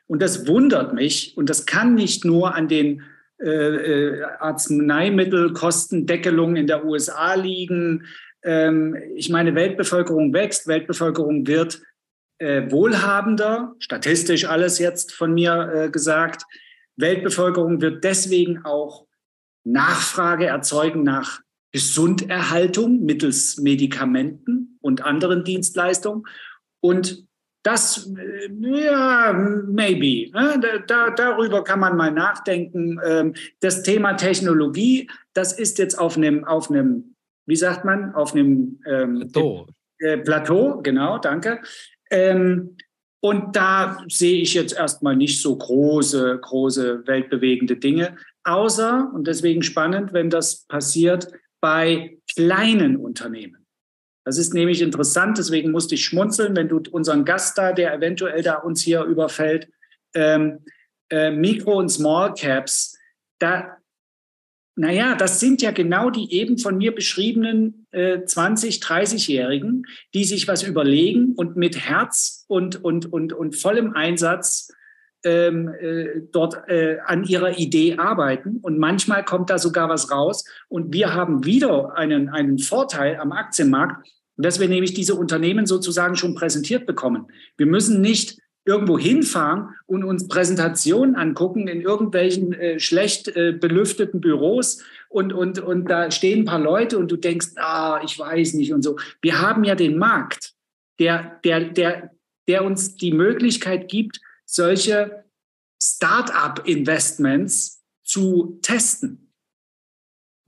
[0.06, 3.02] Und das wundert mich und das kann nicht nur an den
[3.40, 8.04] äh, äh Arzneimittelkostendeckelungen in der USA liegen,
[8.42, 11.82] ich meine, Weltbevölkerung wächst, Weltbevölkerung wird
[12.38, 16.44] äh, wohlhabender, statistisch alles jetzt von mir äh, gesagt.
[16.96, 19.06] Weltbevölkerung wird deswegen auch
[19.64, 21.40] Nachfrage erzeugen nach
[21.72, 26.24] Gesunderhaltung mittels Medikamenten und anderen Dienstleistungen.
[26.80, 27.26] Und
[27.64, 28.50] das, äh,
[28.84, 30.30] ja, maybe.
[30.32, 30.82] Ne?
[30.86, 33.00] Da, darüber kann man mal nachdenken.
[33.04, 37.16] Ähm, das Thema Technologie, das ist jetzt auf einem, auf einem
[37.48, 39.66] wie sagt man, auf einem ähm, Plateau.
[39.98, 41.60] Äh, Plateau, genau, danke.
[42.10, 42.76] Ähm,
[43.20, 49.62] und da sehe ich jetzt erstmal nicht so große, große weltbewegende Dinge, außer, und deswegen
[49.62, 53.66] spannend, wenn das passiert, bei kleinen Unternehmen.
[54.24, 58.42] Das ist nämlich interessant, deswegen musste ich schmunzeln, wenn du unseren Gast da, der eventuell
[58.42, 59.68] da uns hier überfällt,
[60.14, 60.60] ähm,
[61.10, 62.96] äh, Mikro- und Small Caps,
[63.40, 63.78] da
[64.78, 69.82] naja, das sind ja genau die eben von mir beschriebenen äh, 20-, 30-Jährigen,
[70.14, 74.72] die sich was überlegen und mit Herz und, und, und, und vollem Einsatz
[75.24, 78.58] ähm, äh, dort äh, an ihrer Idee arbeiten.
[78.62, 80.44] Und manchmal kommt da sogar was raus.
[80.68, 84.06] Und wir haben wieder einen, einen Vorteil am Aktienmarkt,
[84.36, 87.26] dass wir nämlich diese Unternehmen sozusagen schon präsentiert bekommen.
[87.56, 88.38] Wir müssen nicht
[88.68, 95.58] irgendwo hinfahren und uns Präsentationen angucken in irgendwelchen äh, schlecht äh, belüfteten Büros und, und,
[95.58, 98.98] und da stehen ein paar Leute und du denkst, ah, ich weiß nicht und so.
[99.22, 100.52] Wir haben ja den Markt,
[100.98, 102.10] der, der, der,
[102.46, 105.24] der uns die Möglichkeit gibt, solche
[105.82, 109.27] Start-up-Investments zu testen.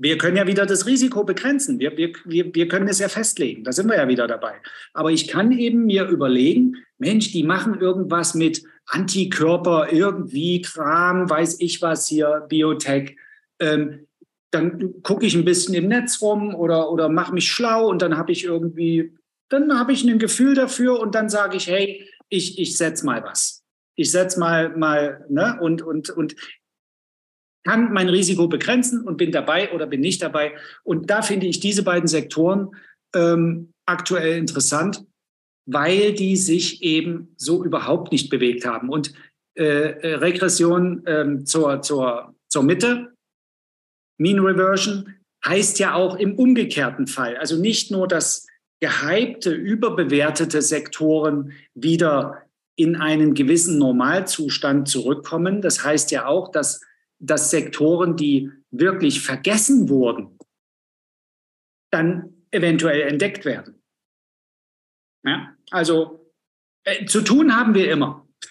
[0.03, 1.79] Wir können ja wieder das Risiko begrenzen.
[1.79, 3.65] Wir, wir, wir, können es ja festlegen.
[3.65, 4.55] Da sind wir ja wieder dabei.
[4.95, 11.61] Aber ich kann eben mir überlegen, Mensch, die machen irgendwas mit Antikörper, irgendwie Kram, weiß
[11.61, 13.19] ich was hier, Biotech.
[13.59, 14.07] Ähm,
[14.51, 18.17] dann gucke ich ein bisschen im Netz rum oder, oder mache mich schlau und dann
[18.17, 19.13] habe ich irgendwie,
[19.51, 23.23] dann habe ich ein Gefühl dafür und dann sage ich, hey, ich, ich setze mal
[23.23, 23.65] was.
[23.97, 26.37] Ich setze mal, mal, ne, und, und, und
[27.65, 30.57] kann mein Risiko begrenzen und bin dabei oder bin nicht dabei.
[30.83, 32.71] Und da finde ich diese beiden Sektoren
[33.15, 35.05] ähm, aktuell interessant,
[35.67, 38.89] weil die sich eben so überhaupt nicht bewegt haben.
[38.89, 39.13] Und
[39.57, 43.13] äh, äh Regression ähm, zur, zur, zur Mitte,
[44.19, 47.37] Mean Reversion, heißt ja auch im umgekehrten Fall.
[47.37, 48.47] Also nicht nur, dass
[48.81, 52.43] gehypte, überbewertete Sektoren wieder
[52.77, 55.61] in einen gewissen Normalzustand zurückkommen.
[55.61, 56.81] Das heißt ja auch, dass
[57.21, 60.39] dass Sektoren, die wirklich vergessen wurden,
[61.91, 63.83] dann eventuell entdeckt werden.
[65.25, 66.33] Ja, also
[66.85, 68.27] äh, zu tun haben wir immer.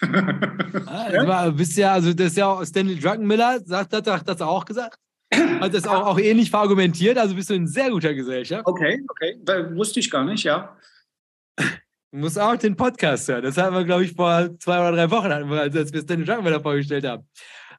[0.86, 1.50] ah, ja?
[1.50, 4.98] bist ja, also das ist ja auch Stanley Druckenmiller, sagt, hat das auch gesagt.
[5.32, 8.66] Hat das auch, auch ähnlich verargumentiert, also bist du in sehr guter Gesellschaft.
[8.66, 9.36] Okay, okay,
[9.74, 10.76] wusste ich gar nicht, ja.
[11.56, 13.42] Du musst auch den Podcast hören.
[13.42, 17.06] Das hatten wir, glaube ich, vor zwei oder drei Wochen, als wir Stanley Druckenmiller vorgestellt
[17.06, 17.28] haben.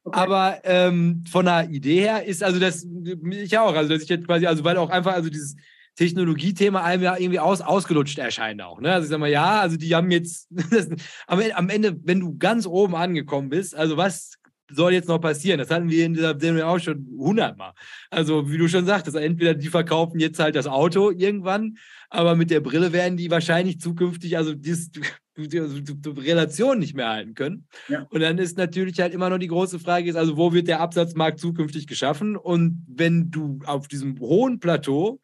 [0.04, 2.88] Aber ähm, von der Idee her ist also das,
[3.30, 5.56] ich auch, also dass ich jetzt quasi, also weil auch einfach, also dieses
[5.96, 8.82] Technologiethema einem ja irgendwie aus, ausgelutscht erscheint auch.
[8.82, 8.92] Ne?
[8.92, 10.88] Also ich sag mal, ja, also die haben jetzt das,
[11.28, 14.32] am Ende, wenn du ganz oben angekommen bist, also was
[14.74, 15.60] soll jetzt noch passieren?
[15.60, 17.74] Das hatten wir in dieser Sendung auch schon hundertmal.
[18.10, 21.78] Also, wie du schon sagtest, entweder die verkaufen jetzt halt das Auto irgendwann,
[22.12, 25.02] aber mit der Brille werden die wahrscheinlich zukünftig, also dies, die,
[25.38, 27.68] die, die Relation nicht mehr halten können.
[27.88, 28.06] Ja.
[28.10, 30.82] Und dann ist natürlich halt immer noch die große Frage, ist also, wo wird der
[30.82, 32.36] Absatzmarkt zukünftig geschaffen?
[32.36, 35.22] Und wenn du auf diesem hohen Plateau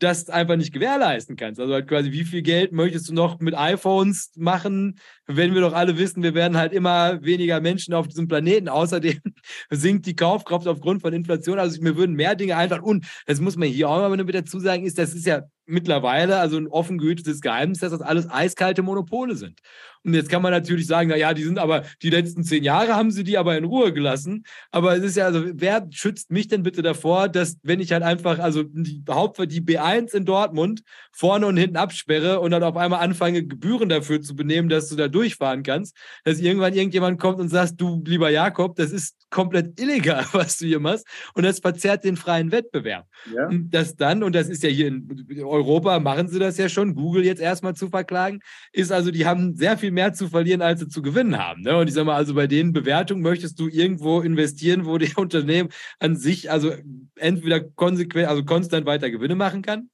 [0.00, 1.60] das einfach nicht gewährleisten kannst.
[1.60, 5.74] Also halt quasi, wie viel Geld möchtest du noch mit iPhones machen, wenn wir doch
[5.74, 8.68] alle wissen, wir werden halt immer weniger Menschen auf diesem Planeten.
[8.68, 9.20] Außerdem
[9.70, 11.58] sinkt die Kaufkraft aufgrund von Inflation.
[11.58, 14.58] Also mir würden mehr Dinge einfach, und das muss man hier auch mal mit dazu
[14.58, 18.82] sagen, ist, das ist ja mittlerweile, also ein offen gehütetes Geheimnis, dass das alles eiskalte
[18.82, 19.60] Monopole sind.
[20.02, 22.94] Und jetzt kann man natürlich sagen, na ja, die sind aber, die letzten zehn Jahre
[22.94, 24.44] haben sie die aber in Ruhe gelassen.
[24.70, 28.02] Aber es ist ja, also, wer schützt mich denn bitte davor, dass, wenn ich halt
[28.02, 32.76] einfach, also die Haupt, die B1 in Dortmund vorne und hinten absperre und dann auf
[32.76, 37.38] einmal anfange, Gebühren dafür zu benehmen, dass du da durchfahren kannst, dass irgendwann irgendjemand kommt
[37.38, 41.06] und sagt, du, lieber Jakob, das ist komplett illegal, was du hier machst.
[41.34, 43.06] Und das verzerrt den freien Wettbewerb.
[43.34, 43.48] Ja.
[43.48, 45.06] Und das dann, und das ist ja hier in
[45.38, 45.59] Europa,
[46.00, 48.40] machen sie das ja schon, Google jetzt erstmal zu verklagen,
[48.72, 51.62] ist also, die haben sehr viel mehr zu verlieren, als sie zu gewinnen haben.
[51.62, 51.76] Ne?
[51.76, 55.70] Und ich sage mal, also bei den Bewertungen möchtest du irgendwo investieren, wo die Unternehmen
[55.98, 56.72] an sich also
[57.16, 59.88] entweder konsequent, also konstant weiter Gewinne machen kann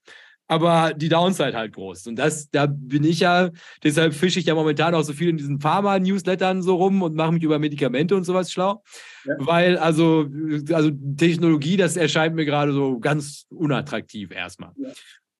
[0.48, 2.06] aber die Downside halt groß.
[2.06, 3.50] Und das, da bin ich ja,
[3.82, 7.32] deshalb fische ich ja momentan auch so viel in diesen Pharma-Newslettern so rum und mache
[7.32, 8.82] mich über Medikamente und sowas schlau.
[9.24, 9.34] Ja.
[9.38, 10.26] Weil also,
[10.72, 14.70] also Technologie, das erscheint mir gerade so ganz unattraktiv erstmal.
[14.76, 14.90] Ja.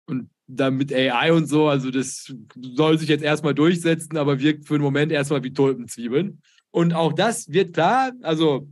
[0.06, 4.66] Und dann mit AI und so, also das soll sich jetzt erstmal durchsetzen, aber wirkt
[4.66, 6.40] für den Moment erstmal wie Tulpenzwiebeln.
[6.70, 8.68] Und auch das wird klar, also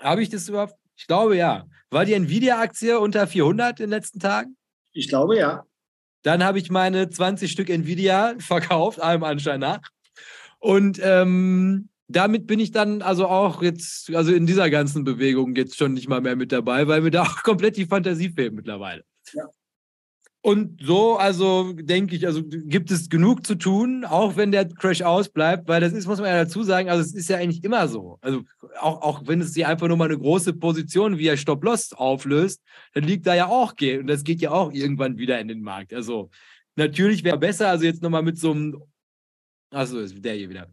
[0.00, 0.74] habe ich das überhaupt?
[0.96, 1.66] Ich glaube ja.
[1.90, 4.56] War die Nvidia-Aktie unter 400 in den letzten Tagen?
[4.92, 5.64] Ich glaube ja.
[6.22, 9.80] Dann habe ich meine 20 Stück Nvidia verkauft, allem Anschein nach.
[10.58, 15.76] Und ähm, damit bin ich dann also auch jetzt, also in dieser ganzen Bewegung jetzt
[15.76, 19.04] schon nicht mal mehr mit dabei, weil mir da auch komplett die Fantasie fehlt mittlerweile.
[19.32, 19.44] Ja.
[20.44, 25.00] Und so, also denke ich, also gibt es genug zu tun, auch wenn der Crash
[25.00, 27.88] ausbleibt, weil das ist, muss man ja dazu sagen, also es ist ja eigentlich immer
[27.88, 28.18] so.
[28.20, 28.42] Also
[28.78, 32.60] auch, auch wenn es sich einfach nur mal eine große Position wie ein Stop-Loss auflöst,
[32.92, 35.62] dann liegt da ja auch Geld und das geht ja auch irgendwann wieder in den
[35.62, 35.94] Markt.
[35.94, 36.28] Also
[36.76, 38.82] natürlich wäre besser, also jetzt nochmal mit so einem,
[39.70, 40.68] achso, ist der hier wieder.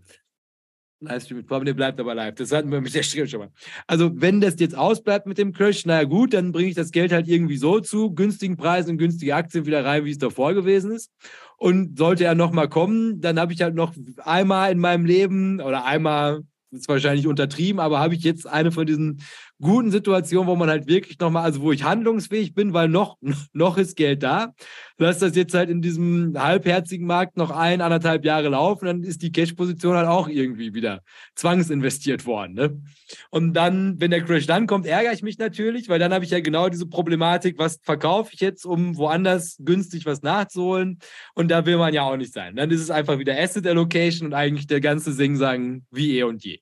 [1.01, 2.35] Livestream mit Problem, bleibt aber live.
[2.35, 3.49] Das hatten wir mit der Strecke schon mal.
[3.87, 7.11] Also, wenn das jetzt ausbleibt mit dem Crash, naja, gut, dann bringe ich das Geld
[7.11, 10.91] halt irgendwie so zu günstigen Preisen und günstige Aktien wieder rein, wie es davor gewesen
[10.91, 11.11] ist.
[11.57, 15.85] Und sollte er nochmal kommen, dann habe ich halt noch einmal in meinem Leben oder
[15.85, 19.21] einmal ist wahrscheinlich untertrieben, aber habe ich jetzt eine von diesen
[19.61, 23.17] guten Situationen, wo man halt wirklich nochmal, also wo ich handlungsfähig bin, weil noch,
[23.53, 24.53] noch ist Geld da.
[24.97, 29.21] Lass das jetzt halt in diesem halbherzigen Markt noch ein, anderthalb Jahre laufen, dann ist
[29.21, 31.01] die Cash-Position halt auch irgendwie wieder
[31.35, 32.53] zwangsinvestiert worden.
[32.53, 32.81] Ne?
[33.29, 36.31] Und dann, wenn der Crash dann kommt, ärgere ich mich natürlich, weil dann habe ich
[36.31, 40.99] ja genau diese Problematik, was verkaufe ich jetzt, um woanders günstig was nachzuholen.
[41.35, 42.55] Und da will man ja auch nicht sein.
[42.55, 46.23] Dann ist es einfach wieder Asset Allocation und eigentlich der ganze Sing sagen wie eh
[46.23, 46.59] und je.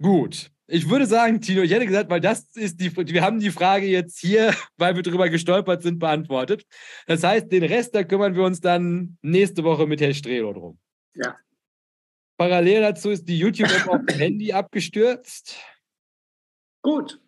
[0.00, 0.50] Gut.
[0.66, 3.86] Ich würde sagen, Tino, ich hätte gesagt, weil das ist die, wir haben die Frage
[3.86, 6.66] jetzt hier, weil wir drüber gestolpert sind, beantwortet.
[7.06, 10.78] Das heißt, den Rest, da kümmern wir uns dann nächste Woche mit Herrn Strelo drum.
[11.14, 11.36] Ja.
[12.38, 15.56] Parallel dazu ist die YouTube-App auf dem Handy abgestürzt.
[16.82, 17.20] Gut.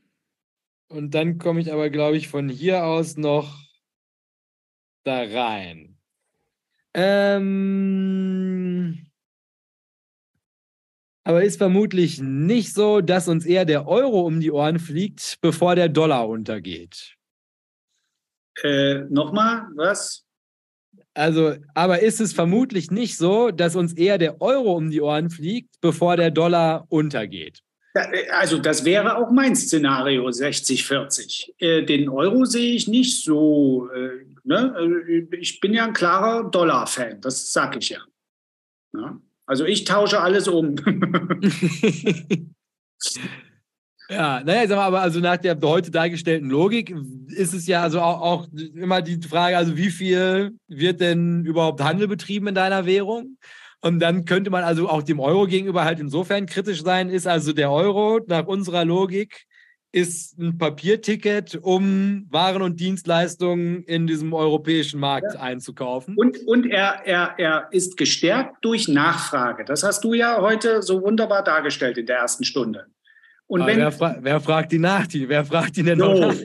[0.89, 3.59] Und dann komme ich aber, glaube ich, von hier aus noch
[5.05, 5.99] da rein.
[6.95, 8.46] Ähm,
[11.27, 15.75] aber ist vermutlich nicht so, dass uns eher der Euro um die Ohren fliegt, bevor
[15.75, 17.17] der Dollar untergeht.
[18.63, 20.25] Äh, Nochmal, was?
[21.15, 25.29] Also, aber ist es vermutlich nicht so, dass uns eher der Euro um die Ohren
[25.29, 27.59] fliegt, bevor der Dollar untergeht?
[27.95, 31.55] Äh, also das wäre auch mein Szenario 60-40.
[31.59, 33.91] Äh, den Euro sehe ich nicht so.
[33.93, 35.27] Äh, ne?
[35.33, 37.99] Ich bin ja ein klarer Dollar-Fan, das sage ich ja.
[38.95, 39.21] ja.
[39.47, 40.75] Also ich tausche alles um.
[44.09, 46.93] ja, naja, sag mal, aber also nach der heute dargestellten Logik
[47.29, 51.81] ist es ja also auch, auch immer die Frage, also wie viel wird denn überhaupt
[51.81, 53.39] Handel betrieben in deiner Währung?
[53.81, 57.53] Und dann könnte man also auch dem Euro gegenüber halt insofern kritisch sein, ist also
[57.53, 59.47] der Euro nach unserer Logik
[59.97, 65.41] ist ein Papierticket, um Waren und Dienstleistungen in diesem europäischen Markt ja.
[65.41, 66.15] einzukaufen.
[66.19, 69.65] Und, und er, er, er ist gestärkt durch Nachfrage.
[69.65, 72.85] Das hast du ja heute so wunderbar dargestellt in der ersten Stunde.
[73.47, 75.07] Und wenn, wer, fra wer, fragt die nach?
[75.11, 76.37] Wer fragt die denn so, noch nach?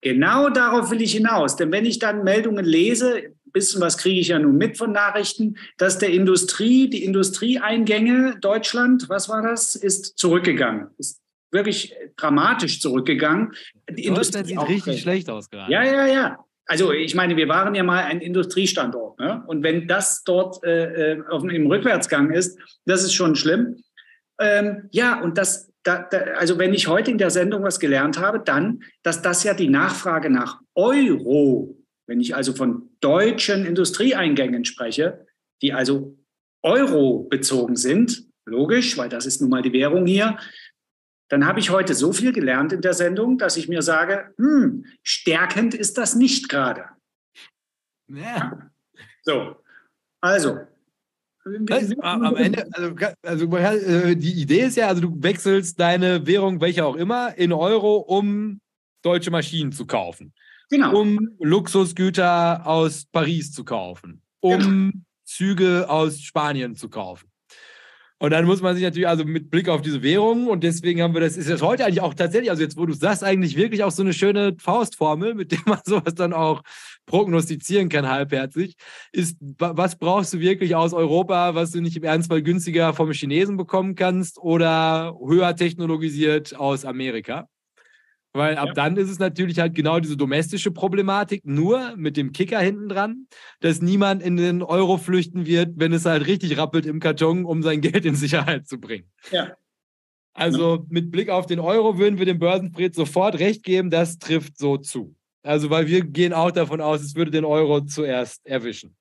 [0.00, 1.54] Genau darauf will ich hinaus.
[1.54, 4.90] Denn wenn ich dann Meldungen lese, ein bisschen was kriege ich ja nun mit von
[4.90, 10.88] Nachrichten, dass der Industrie, die Industrieeingänge Deutschland, was war das, ist zurückgegangen.
[10.98, 11.20] Ist
[11.50, 13.52] wirklich dramatisch zurückgegangen.
[13.90, 14.98] Die Industrie sieht richtig drin.
[14.98, 15.72] schlecht aus gerade.
[15.72, 16.38] Ja, ja, ja.
[16.66, 19.20] Also ich meine, wir waren ja mal ein Industriestandort.
[19.20, 19.42] Ne?
[19.46, 23.82] Und wenn das dort äh, äh auf, im Rückwärtsgang ist, das ist schon schlimm.
[24.40, 28.18] Ähm, ja, und das, da, da, also wenn ich heute in der Sendung was gelernt
[28.18, 31.76] habe, dann, dass das ja die Nachfrage nach Euro,
[32.06, 35.24] wenn ich also von deutschen Industrieeingängen spreche,
[35.62, 36.18] die also
[36.62, 40.36] Euro bezogen sind, logisch, weil das ist nun mal die Währung hier,
[41.28, 44.86] dann habe ich heute so viel gelernt in der Sendung, dass ich mir sage, hm,
[45.02, 46.84] stärkend ist das nicht gerade.
[48.08, 48.70] Ja.
[49.22, 49.56] So,
[50.20, 50.60] also.
[51.44, 56.60] Was, am Ende, also, also äh, die Idee ist ja, also du wechselst deine Währung,
[56.60, 58.60] welche auch immer, in Euro, um
[59.02, 60.32] deutsche Maschinen zu kaufen.
[60.70, 61.00] Genau.
[61.00, 64.22] Um Luxusgüter aus Paris zu kaufen.
[64.40, 64.92] Um genau.
[65.24, 67.28] Züge aus Spanien zu kaufen.
[68.18, 71.12] Und dann muss man sich natürlich, also mit Blick auf diese Währung, und deswegen haben
[71.12, 73.84] wir das, ist das heute eigentlich auch tatsächlich, also jetzt, wo du sagst, eigentlich wirklich
[73.84, 76.62] auch so eine schöne Faustformel, mit der man sowas dann auch
[77.04, 78.76] prognostizieren kann, halbherzig,
[79.12, 83.58] ist, was brauchst du wirklich aus Europa, was du nicht im Ernstfall günstiger vom Chinesen
[83.58, 87.48] bekommen kannst oder höher technologisiert aus Amerika?
[88.36, 88.74] Weil ab ja.
[88.74, 93.28] dann ist es natürlich halt genau diese domestische Problematik, nur mit dem Kicker hinten dran,
[93.60, 97.62] dass niemand in den Euro flüchten wird, wenn es halt richtig rappelt im Karton, um
[97.62, 99.10] sein Geld in Sicherheit zu bringen.
[99.30, 99.56] Ja.
[100.34, 104.58] Also mit Blick auf den Euro würden wir dem Börsenfried sofort recht geben, das trifft
[104.58, 105.16] so zu.
[105.42, 108.94] Also weil wir gehen auch davon aus, es würde den Euro zuerst erwischen.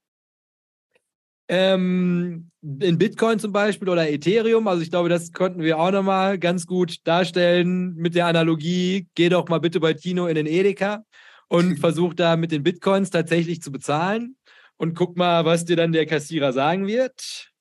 [1.48, 6.40] Ähm, in Bitcoin zum Beispiel oder Ethereum, also ich glaube, das konnten wir auch nochmal
[6.40, 11.04] ganz gut darstellen mit der Analogie, geh doch mal bitte bei Tino in den Edeka
[11.48, 14.38] und versuch da mit den Bitcoins tatsächlich zu bezahlen
[14.78, 17.52] und guck mal, was dir dann der Kassierer sagen wird.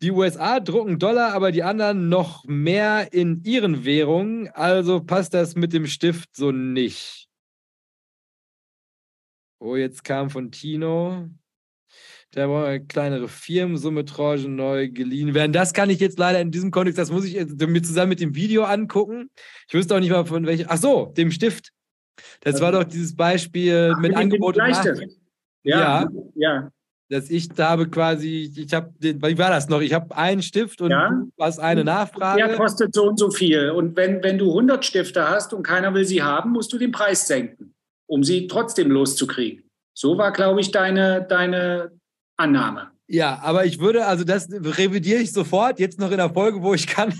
[0.00, 5.54] Die USA drucken Dollar, aber die anderen noch mehr in ihren Währungen, also passt das
[5.54, 7.28] mit dem Stift so nicht.
[9.60, 11.28] Oh, jetzt kam von Tino.
[12.34, 15.52] Da wollen kleinere Firmensumme Tranchen neu geliehen werden.
[15.52, 18.34] Das kann ich jetzt leider in diesem Kontext, das muss ich mir zusammen mit dem
[18.34, 19.30] Video angucken.
[19.68, 20.66] Ich wüsste auch nicht mal von welchem.
[20.68, 21.72] Ach so, dem Stift.
[22.40, 25.08] Das also, war doch dieses Beispiel Ach, mit, mit Angebot und Nachfrage.
[25.62, 26.70] Ja, ja, ja.
[27.10, 29.82] Dass ich da habe quasi, ich habe, wie war das noch?
[29.82, 31.10] Ich habe einen Stift und ja.
[31.10, 32.42] du hast eine Nachfrage.
[32.42, 33.70] Der kostet so und so viel.
[33.70, 36.92] Und wenn, wenn du 100 Stifte hast und keiner will sie haben, musst du den
[36.92, 37.74] Preis senken,
[38.06, 39.64] um sie trotzdem loszukriegen.
[39.94, 41.92] So war, glaube ich, deine, deine
[42.42, 42.92] Annahme.
[43.08, 46.72] Ja, aber ich würde, also das revidiere ich sofort, jetzt noch in der Folge, wo
[46.72, 47.12] ich kann.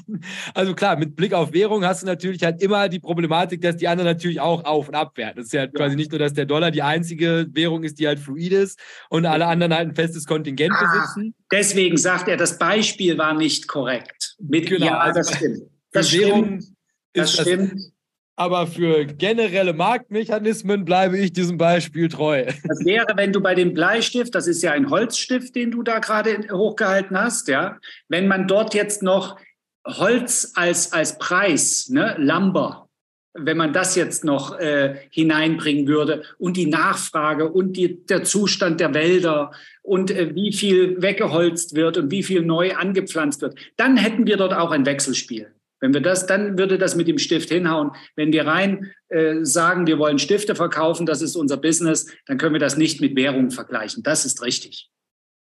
[0.55, 3.89] Also klar, mit Blick auf Währung hast du natürlich halt immer die Problematik, dass die
[3.89, 5.35] anderen natürlich auch auf und ab werden.
[5.37, 5.66] Das ist ja, ja.
[5.66, 8.79] quasi nicht nur, dass der Dollar die einzige Währung ist, die halt fluid ist
[9.11, 11.35] und alle anderen halt ein festes Kontingent ah, besitzen.
[11.51, 14.37] Deswegen sagt er, das Beispiel war nicht korrekt.
[14.41, 15.59] Mit, genau, ja, also das stimmt.
[15.93, 16.64] Das stimmt.
[17.12, 17.93] Das stimmt.
[18.37, 22.47] Aber für generelle Marktmechanismen bleibe ich diesem Beispiel treu.
[22.47, 25.99] Das wäre, wenn du bei dem Bleistift, das ist ja ein Holzstift, den du da
[25.99, 27.78] gerade hochgehalten hast, ja,
[28.09, 29.39] wenn man dort jetzt noch
[29.87, 32.89] Holz als, als Preis, ne, Lumber,
[33.35, 38.80] wenn man das jetzt noch äh, hineinbringen würde und die Nachfrage und die, der Zustand
[38.80, 39.53] der Wälder
[39.83, 44.37] und äh, wie viel weggeholzt wird und wie viel neu angepflanzt wird, dann hätten wir
[44.37, 45.53] dort auch ein Wechselspiel.
[45.83, 47.91] Wenn wir das, dann würde das mit dem Stift hinhauen.
[48.14, 52.55] Wenn wir rein äh, sagen, wir wollen Stifte verkaufen, das ist unser Business, dann können
[52.55, 54.05] wir das nicht mit Währung vergleichen.
[54.05, 54.89] Das ist richtig.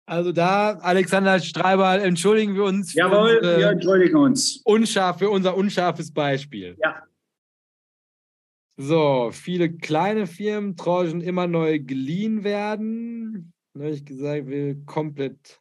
[0.07, 2.95] Also da, Alexander Streiber, entschuldigen wir uns.
[2.95, 4.61] Jawohl, wir entschuldigen uns.
[4.63, 6.75] Unscharf, für unser unscharfes Beispiel.
[6.83, 7.03] Ja.
[8.77, 13.53] So, viele kleine Firmen, Tranchen immer neu geliehen werden.
[13.79, 15.59] Ich gesagt, will komplett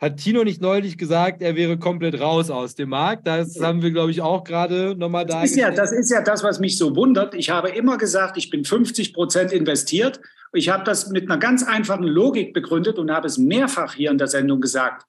[0.00, 3.26] hat Tino nicht neulich gesagt, er wäre komplett raus aus dem Markt?
[3.26, 5.40] Das haben wir, glaube ich, auch gerade nochmal da.
[5.40, 7.34] Das ist, ja, das ist ja das, was mich so wundert.
[7.34, 10.20] Ich habe immer gesagt, ich bin 50 Prozent investiert.
[10.52, 14.18] Ich habe das mit einer ganz einfachen Logik begründet und habe es mehrfach hier in
[14.18, 15.04] der Sendung gesagt.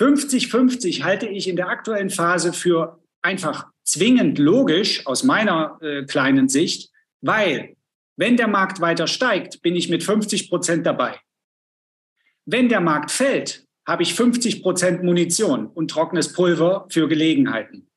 [0.00, 6.48] 50-50 halte ich in der aktuellen Phase für einfach zwingend logisch aus meiner äh, kleinen
[6.48, 7.76] Sicht, weil
[8.16, 11.18] wenn der Markt weiter steigt, bin ich mit 50 Prozent dabei.
[12.44, 17.88] Wenn der Markt fällt, habe ich 50 Prozent Munition und trockenes Pulver für Gelegenheiten.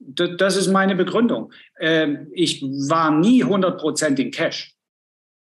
[0.00, 1.52] Das ist meine Begründung.
[1.80, 4.74] Ähm, ich war nie 100 Prozent in Cash.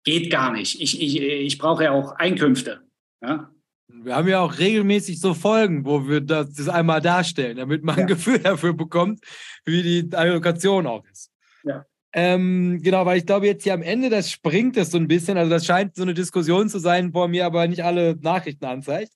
[0.04, 0.82] Geht gar nicht.
[0.82, 2.82] Ich, ich, ich brauche ja auch Einkünfte.
[3.22, 3.50] Ja?
[3.88, 8.02] Wir haben ja auch regelmäßig so Folgen, wo wir das einmal darstellen, damit man ja.
[8.02, 9.22] ein Gefühl dafür bekommt,
[9.66, 11.32] wie die Allokation auch ist.
[11.64, 11.86] Ja.
[12.16, 15.38] Ähm, genau, weil ich glaube, jetzt hier am Ende, das springt es so ein bisschen.
[15.38, 19.12] Also, das scheint so eine Diskussion zu sein, wo mir aber nicht alle Nachrichten anzeigt.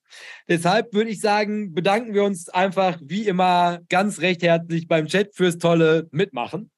[0.48, 5.34] Deshalb würde ich sagen, bedanken wir uns einfach wie immer ganz recht herzlich beim Chat
[5.34, 6.70] fürs tolle Mitmachen.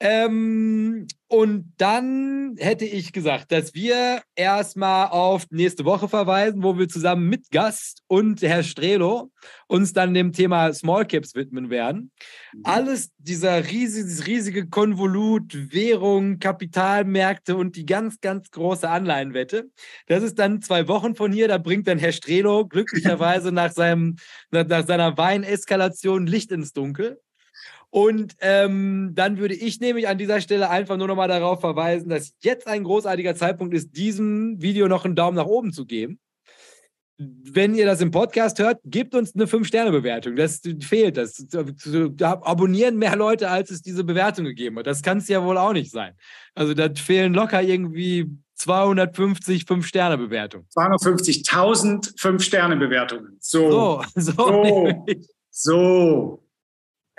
[0.00, 6.88] Ähm, und dann hätte ich gesagt, dass wir erstmal auf nächste Woche verweisen, wo wir
[6.88, 9.30] zusammen mit Gast und Herr Strelo
[9.66, 12.12] uns dann dem Thema Small Caps widmen werden.
[12.54, 12.60] Mhm.
[12.62, 19.68] Alles dieser riesige, riesige Konvolut, Währung, Kapitalmärkte und die ganz, ganz große Anleihenwette.
[20.06, 21.48] Das ist dann zwei Wochen von hier.
[21.48, 24.16] Da bringt dann Herr Strelo glücklicherweise nach, seinem,
[24.52, 27.20] nach seiner Weineskalation Licht ins Dunkel.
[27.90, 32.34] Und ähm, dann würde ich nämlich an dieser Stelle einfach nur nochmal darauf verweisen, dass
[32.40, 36.18] jetzt ein großartiger Zeitpunkt ist, diesem Video noch einen Daumen nach oben zu geben.
[37.16, 40.36] Wenn ihr das im Podcast hört, gebt uns eine 5-Sterne-Bewertung.
[40.36, 41.16] Das fehlt.
[41.16, 44.86] Das, da abonnieren mehr Leute, als es diese Bewertung gegeben hat.
[44.86, 46.14] Das kann es ja wohl auch nicht sein.
[46.54, 50.66] Also da fehlen locker irgendwie 250 5-Sterne-Bewertungen.
[50.76, 53.38] 250.000 5-Sterne-Bewertungen.
[53.40, 54.02] So.
[54.14, 54.34] So.
[54.54, 55.04] So.
[55.50, 56.47] so.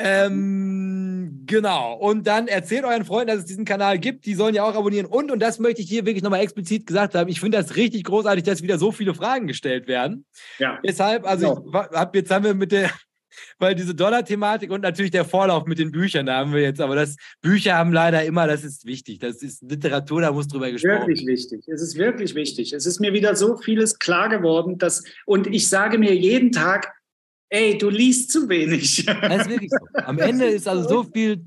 [0.01, 1.93] Ähm, genau.
[1.95, 4.25] Und dann erzählt euren Freunden, dass es diesen Kanal gibt.
[4.25, 5.05] Die sollen ja auch abonnieren.
[5.05, 7.29] Und, und das möchte ich hier wirklich nochmal explizit gesagt haben.
[7.29, 10.25] Ich finde das richtig großartig, dass wieder so viele Fragen gestellt werden.
[10.57, 10.79] Ja.
[10.85, 11.85] Deshalb, also genau.
[11.91, 12.89] ich hab, jetzt haben wir mit der,
[13.59, 16.95] weil diese Dollar-Thematik und natürlich der Vorlauf mit den Büchern, da haben wir jetzt, aber
[16.95, 19.19] das Bücher haben leider immer, das ist wichtig.
[19.19, 21.07] Das ist Literatur, da muss drüber gesprochen werden.
[21.09, 21.67] Wirklich wichtig.
[21.67, 22.71] Es ist wirklich wichtig.
[22.71, 26.93] Es ist mir wieder so vieles klar geworden, dass, und ich sage mir jeden Tag,
[27.49, 29.05] ey, du liest zu wenig.
[29.05, 29.99] Das ist wirklich so.
[30.05, 31.45] Am Ende ist also so viel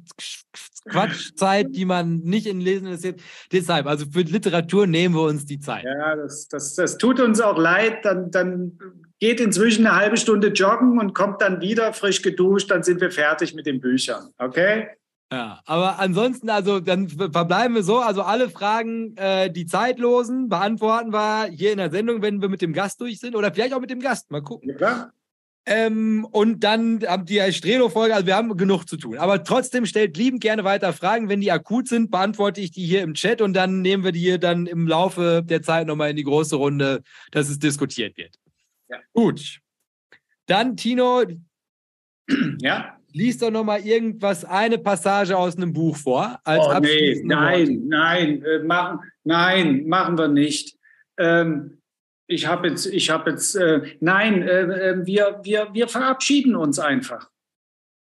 [0.88, 3.20] Quatschzeit, die man nicht in Lesen investiert.
[3.53, 5.84] Deshalb, also für Literatur nehmen wir uns die Zeit.
[5.84, 8.05] Ja, das, das, das tut uns auch leid.
[8.05, 8.78] Dann, dann
[9.20, 12.70] geht inzwischen eine halbe Stunde joggen und kommt dann wieder frisch geduscht.
[12.70, 14.30] Dann sind wir fertig mit den Büchern.
[14.38, 14.88] Okay?
[15.32, 18.00] Ja, aber ansonsten, also dann verbleiben wir so.
[18.00, 22.61] Also alle Fragen, äh, die zeitlosen, beantworten wir hier in der Sendung, wenn wir mit
[22.61, 24.30] dem Gast durch sind oder vielleicht auch mit dem Gast.
[24.30, 24.76] Mal gucken.
[24.78, 25.11] Ja.
[25.65, 29.19] Ähm, und dann ihr die Strelo-Folge, also wir haben genug zu tun.
[29.19, 31.29] Aber trotzdem stellt liebend gerne weiter Fragen.
[31.29, 34.21] Wenn die akut sind, beantworte ich die hier im Chat und dann nehmen wir die
[34.21, 38.37] hier dann im Laufe der Zeit nochmal in die große Runde, dass es diskutiert wird.
[38.89, 38.99] Ja.
[39.13, 39.61] Gut.
[40.47, 41.23] Dann, Tino,
[42.59, 42.99] ja?
[43.13, 46.41] lies doch nochmal irgendwas, eine Passage aus einem Buch vor.
[46.47, 47.79] Oh, nee, nein, Wort.
[47.85, 50.77] nein, äh, machen, nein, machen wir nicht.
[51.19, 51.82] Ähm,
[52.33, 56.78] ich habe jetzt, ich habe jetzt, äh, nein, äh, äh, wir, wir, wir verabschieden uns
[56.78, 57.30] einfach.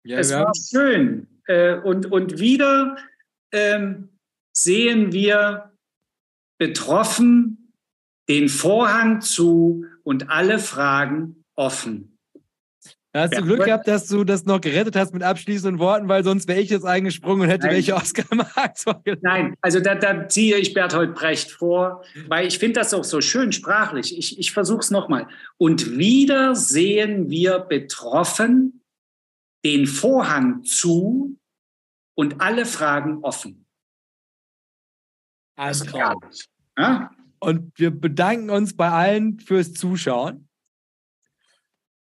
[0.06, 1.28] Ja, es war schön.
[1.46, 2.98] Äh, und, und wieder
[3.52, 4.10] ähm,
[4.56, 5.72] sehen wir
[6.60, 7.74] betroffen
[8.28, 12.19] den Vorhang zu und alle Fragen offen.
[13.12, 13.40] Da hast ja.
[13.42, 16.60] du Glück gehabt, dass du das noch gerettet hast mit abschließenden Worten, weil sonst wäre
[16.60, 17.78] ich jetzt eingesprungen und hätte Nein.
[17.78, 18.86] welche Oscar Marx
[19.22, 23.20] Nein, also da, da, ziehe ich Berthold Brecht vor, weil ich finde das auch so
[23.20, 24.16] schön sprachlich.
[24.16, 25.28] Ich, ich versuche es nochmal.
[25.58, 28.84] Und wieder sehen wir betroffen
[29.66, 31.36] den Vorhang zu
[32.16, 33.66] und alle Fragen offen.
[35.56, 35.86] Also,
[36.78, 37.12] ja?
[37.40, 40.49] Und wir bedanken uns bei allen fürs Zuschauen.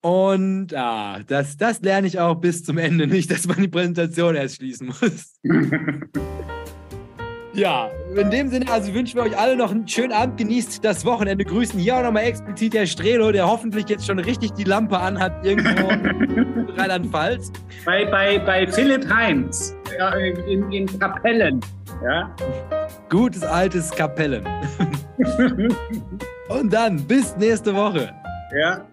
[0.01, 4.33] Und ah, das, das lerne ich auch bis zum Ende nicht, dass man die Präsentation
[4.35, 5.39] erst schließen muss.
[7.53, 10.37] ja, in dem Sinne, also wünschen wir euch alle noch einen schönen Abend.
[10.37, 11.45] Genießt das Wochenende.
[11.45, 15.45] Grüßen hier auch nochmal explizit der Strelo, der hoffentlich jetzt schon richtig die Lampe anhat,
[15.45, 17.51] irgendwo in Rheinland-Pfalz.
[17.85, 19.75] Bei, bei, bei Philipp Heinz
[20.47, 21.59] in, in Kapellen.
[22.03, 22.35] Ja?
[23.07, 24.47] Gutes altes Kapellen.
[26.49, 28.11] Und dann bis nächste Woche.
[28.59, 28.83] Ja.